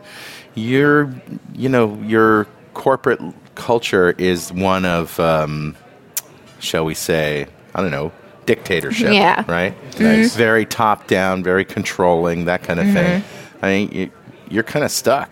[0.54, 1.10] you're
[1.56, 2.46] you know your
[2.76, 3.20] corporate
[3.56, 5.76] culture is one of, um,
[6.60, 8.12] shall we say, I don't know,
[8.46, 9.14] dictatorship.
[9.14, 9.42] Yeah.
[9.42, 9.52] Mm-hmm.
[9.52, 10.00] Right.
[10.00, 10.36] Nice.
[10.36, 13.24] Very top-down, very controlling, that kind of thing.
[13.62, 14.12] I mean, you,
[14.50, 15.32] you're kind of stuck.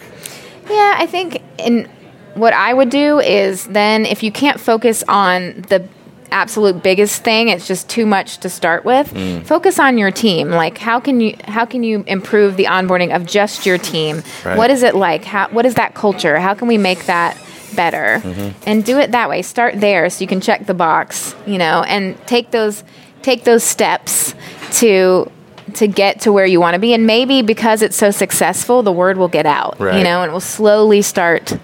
[0.69, 1.89] Yeah, I think in
[2.35, 5.87] what I would do is then if you can't focus on the
[6.31, 9.13] absolute biggest thing, it's just too much to start with.
[9.13, 9.45] Mm.
[9.45, 10.49] Focus on your team.
[10.49, 14.23] Like how can you how can you improve the onboarding of just your team?
[14.43, 14.57] Right.
[14.57, 15.25] What is it like?
[15.25, 16.39] How what is that culture?
[16.39, 17.37] How can we make that
[17.75, 18.19] better?
[18.23, 18.63] Mm-hmm.
[18.69, 19.41] And do it that way.
[19.41, 22.83] Start there so you can check the box, you know, and take those
[23.21, 24.35] take those steps
[24.73, 25.29] to
[25.75, 28.91] to get to where you want to be and maybe because it's so successful the
[28.91, 29.97] word will get out Right.
[29.97, 31.57] you know and it will slowly start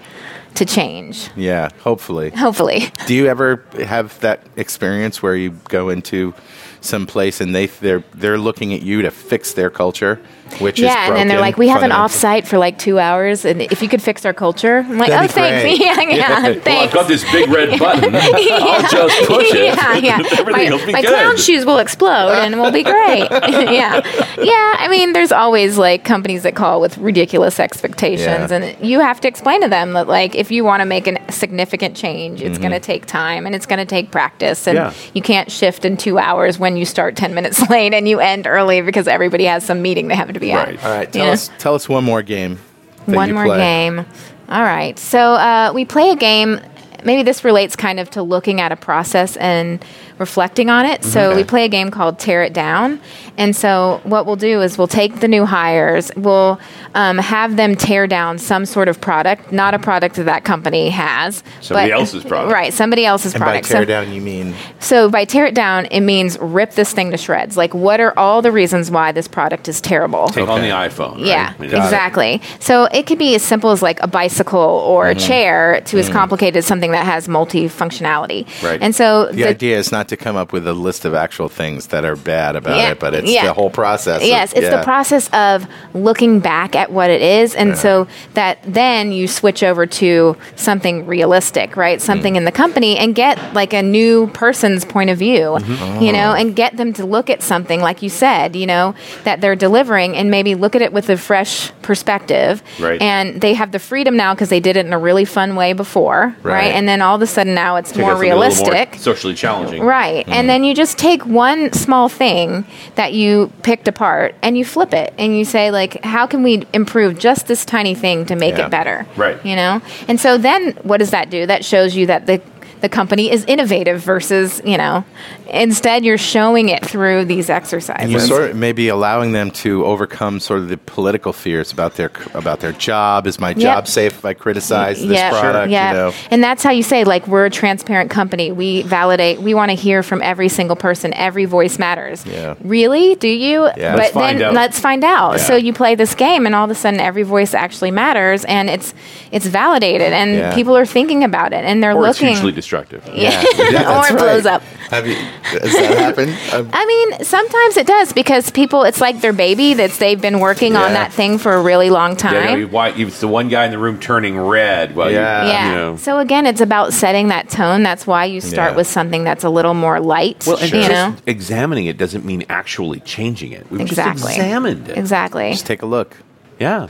[0.54, 1.68] to change Yeah.
[1.82, 2.30] Hopefully.
[2.30, 6.32] hopefully Do you ever have that experience where you go into
[6.80, 10.18] some place and they they're they're looking at you to fix their culture,
[10.60, 13.44] which is yeah and then they're like we have an offsite for like two hours
[13.44, 15.80] and if you could fix our culture i'm like That'd oh be thanks great.
[15.80, 18.14] yeah yeah Well, I've got this big red button.
[18.16, 19.64] I'll just push it.
[19.74, 20.22] yeah, yeah.
[20.38, 21.10] Everything my will be my good.
[21.10, 23.28] clown shoes will explode and we'll be great.
[23.30, 24.00] yeah,
[24.38, 24.76] yeah.
[24.78, 28.56] I mean, there's always like companies that call with ridiculous expectations, Yeah.
[28.56, 31.32] and you have to explain to them that like if you want to make a
[31.32, 32.84] significant change, it's going to mm-hmm.
[32.84, 34.92] take time and it's going to take practice, and Yeah.
[35.14, 38.46] you can't shift in two hours when you start ten minutes late and you end
[38.46, 40.76] early because everybody has some meeting they have to be Right.
[40.78, 40.84] at.
[40.84, 41.32] All right, tell Yeah.
[41.32, 42.58] us tell us one more game.
[43.06, 43.58] that One you more play.
[43.58, 44.06] game.
[44.48, 44.98] All right.
[44.98, 46.60] So uh, we play a game.
[47.04, 49.82] Maybe this relates kind of to looking at a process and
[50.20, 51.02] reflecting on it.
[51.02, 53.00] So we play a game called Tear It Down.
[53.38, 56.60] And so what we'll do is we'll take the new hires, we'll
[56.94, 60.90] um, have them tear down some sort of product, not a product that that company
[60.90, 62.52] has, Somebody but- else's product.
[62.52, 62.72] Right.
[62.74, 66.00] Somebody else's And by tear So- down, you mean so by tear it down, it
[66.02, 67.56] means rip this thing to shreds.
[67.56, 70.28] Like, what are all the reasons why this product is terrible?
[70.28, 71.12] Take on the iPhone.
[71.16, 71.20] right?
[71.26, 72.42] Yeah, I mean, exactly.
[72.58, 75.18] So it could be as simple as like a bicycle or Mm-hmm.
[75.18, 78.46] a chair to as complicated as something that has multi-functionality.
[78.62, 78.78] Right.
[78.82, 81.88] And so the, idea is not to come up with a list of actual things
[81.88, 83.46] that are bad about Yeah, it, but it's yeah.
[83.46, 84.20] the whole process.
[84.22, 84.76] of- Yes, it's yeah.
[84.76, 89.62] the process of looking back at what it is, and so that then you switch
[89.62, 92.00] over to something realistic, right?
[92.00, 92.38] Something mm.
[92.38, 96.02] in the company, and get like a new person's point of view, mm-hmm.
[96.02, 96.40] you know, oh.
[96.40, 98.94] and get them to look at something like you said, you know,
[99.24, 102.62] that they're delivering, and maybe look at it with a fresh perspective.
[102.78, 103.00] Right.
[103.00, 105.72] And they have the freedom now because they did it in a really fun way
[105.72, 106.60] before, right?
[106.60, 106.74] Right.
[106.74, 108.90] And then all of a sudden now it's more out a realistic.
[108.92, 109.82] more socially challenging.
[109.82, 109.99] Right.
[110.08, 110.46] And mm.
[110.46, 115.14] then you just take one small thing that you picked apart and you flip it
[115.18, 118.66] and you say like how can we improve just this tiny thing to make Yeah.
[118.66, 119.06] it better?
[119.16, 119.44] Right.
[119.44, 119.82] You know?
[120.08, 121.46] And so then what does that do?
[121.46, 122.40] That shows you that the
[122.80, 125.04] the company is innovative versus, you know,
[125.50, 128.02] instead you're showing it through these exercises.
[128.02, 131.94] And you sort of maybe allowing them to overcome sort of the political fears about
[131.96, 133.26] their about their job.
[133.26, 135.70] Is my job safe if I criticize this yeah, product?
[135.70, 136.12] Yeah, You know?
[136.30, 138.52] and that's how you say like we're a transparent company.
[138.52, 139.40] We validate.
[139.40, 141.12] We want to hear from every single person.
[141.14, 142.24] Every voice matters.
[142.26, 142.54] Yeah.
[142.62, 143.14] Really?
[143.16, 143.64] Do you?
[143.76, 143.92] Yeah.
[143.96, 144.54] But Let's then out.
[144.54, 145.32] let's find out.
[145.32, 145.36] Yeah.
[145.38, 148.70] So you play this game, and all of a sudden, every voice actually matters, and
[148.70, 148.94] it's
[149.32, 150.54] it's validated, and Yeah.
[150.54, 152.36] people are thinking about it, and they're Or it's looking.
[152.70, 153.06] Hugely destructive.
[153.14, 154.54] yeah, Yeah, or that's it blows right.
[154.54, 154.62] up.
[154.90, 155.14] Have you?
[155.14, 156.36] Has that happened?
[156.50, 158.82] Um, I mean, sometimes it does because people.
[158.84, 162.16] It's like their baby that's they've been working on that thing for a really long
[162.16, 162.34] time.
[162.34, 164.96] Yeah, you know, why, it's the one guy in the room turning red.
[164.96, 165.44] While Yeah.
[165.44, 165.68] You, Yeah.
[165.68, 165.96] you know.
[165.96, 167.82] So again, it's about setting that tone.
[167.84, 168.76] That's why you start Yeah.
[168.78, 170.44] with something that's a little more light.
[170.46, 173.70] Well, and you just know, examining it doesn't mean actually changing it.
[173.70, 174.22] We've exactly.
[174.22, 174.98] just examined it.
[174.98, 175.50] Exactly.
[175.52, 176.16] just take a look.
[176.58, 176.88] Yeah.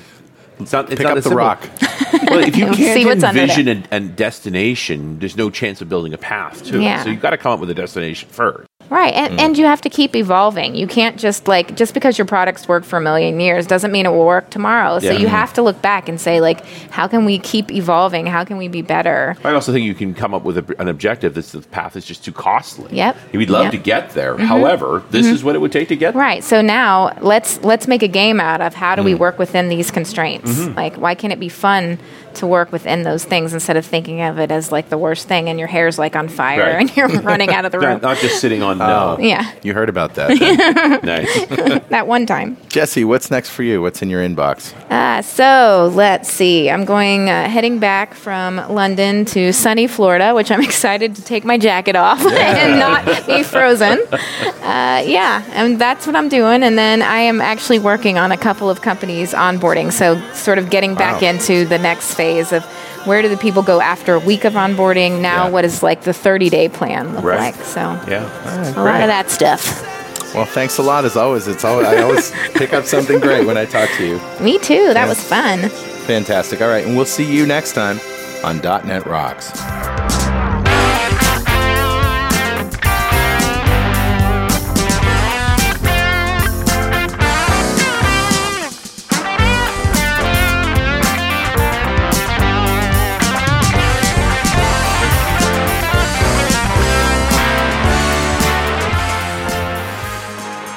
[0.60, 1.38] It's not, it's Pick not up the simple.
[1.38, 1.68] rock.
[2.30, 6.12] Well, if you can't what's under envision a, a destination, there's no chance of building
[6.12, 7.00] a path to Yeah.
[7.00, 7.04] it.
[7.04, 8.68] So you've got to come up with a destination first.
[8.90, 9.14] Right.
[9.14, 9.40] And, Mm.
[9.40, 10.74] and you have to keep evolving.
[10.74, 14.04] You can't just like, just because your products work for a million years doesn't mean
[14.04, 14.98] it will work tomorrow.
[14.98, 15.18] So Yeah.
[15.18, 18.26] you have to look back and say, like, how can we keep evolving?
[18.26, 19.36] How can we be better?
[19.44, 22.04] I also think you can come up with a, an objective that the path is
[22.04, 22.88] just too costly.
[22.96, 23.16] Yep.
[23.32, 23.72] We'd love Yep.
[23.72, 23.82] Mm-hmm.
[23.82, 24.36] to get there.
[24.36, 26.20] However, this is what it would take to get there.
[26.22, 26.42] Right.
[26.42, 29.04] So now let's let's make a game out of how do Mm.
[29.04, 30.50] we work within these constraints?
[30.50, 30.76] Mm-hmm.
[30.76, 31.98] Like why can't it be fun
[32.34, 35.48] to work within those things instead of thinking of it as like the worst thing
[35.48, 36.80] and your hair's like on fire Right.
[36.80, 38.00] and you're running out of the room?
[38.02, 39.18] Not just sitting on no.
[39.20, 40.38] Yeah, You heard about that.
[40.38, 41.00] then.
[41.04, 41.82] nice.
[41.88, 42.56] that one time.
[42.68, 43.80] Jessie, what's next for you?
[43.82, 44.74] What's in your inbox?
[44.90, 46.70] Uh, so let's see.
[46.70, 51.44] I'm going uh, heading back from London to sunny Florida, which I'm excited to take
[51.44, 53.98] my jacket off and not be frozen.
[54.70, 56.62] Uh, yeah, and that's what I'm doing.
[56.62, 59.92] And then I am actually working on a couple of companies onboarding.
[59.92, 61.30] So sort of getting back Wow.
[61.30, 62.62] into the next phase of
[63.04, 65.20] where do the people go after a week of onboarding?
[65.20, 65.50] Now, Yeah.
[65.50, 67.40] what does like the 30 day plan look Right.
[67.56, 67.64] like?
[67.64, 68.22] So Yeah.
[68.76, 69.82] a lot of that stuff.
[70.36, 71.48] Well, thanks a lot as always.
[71.48, 74.20] It's always I always pick up something great when I talk to you.
[74.38, 74.94] Me too.
[74.94, 75.68] That was fun.
[76.06, 76.62] Fantastic.
[76.62, 77.98] All right, and we'll see you next time
[78.44, 79.50] on .NET Rocks.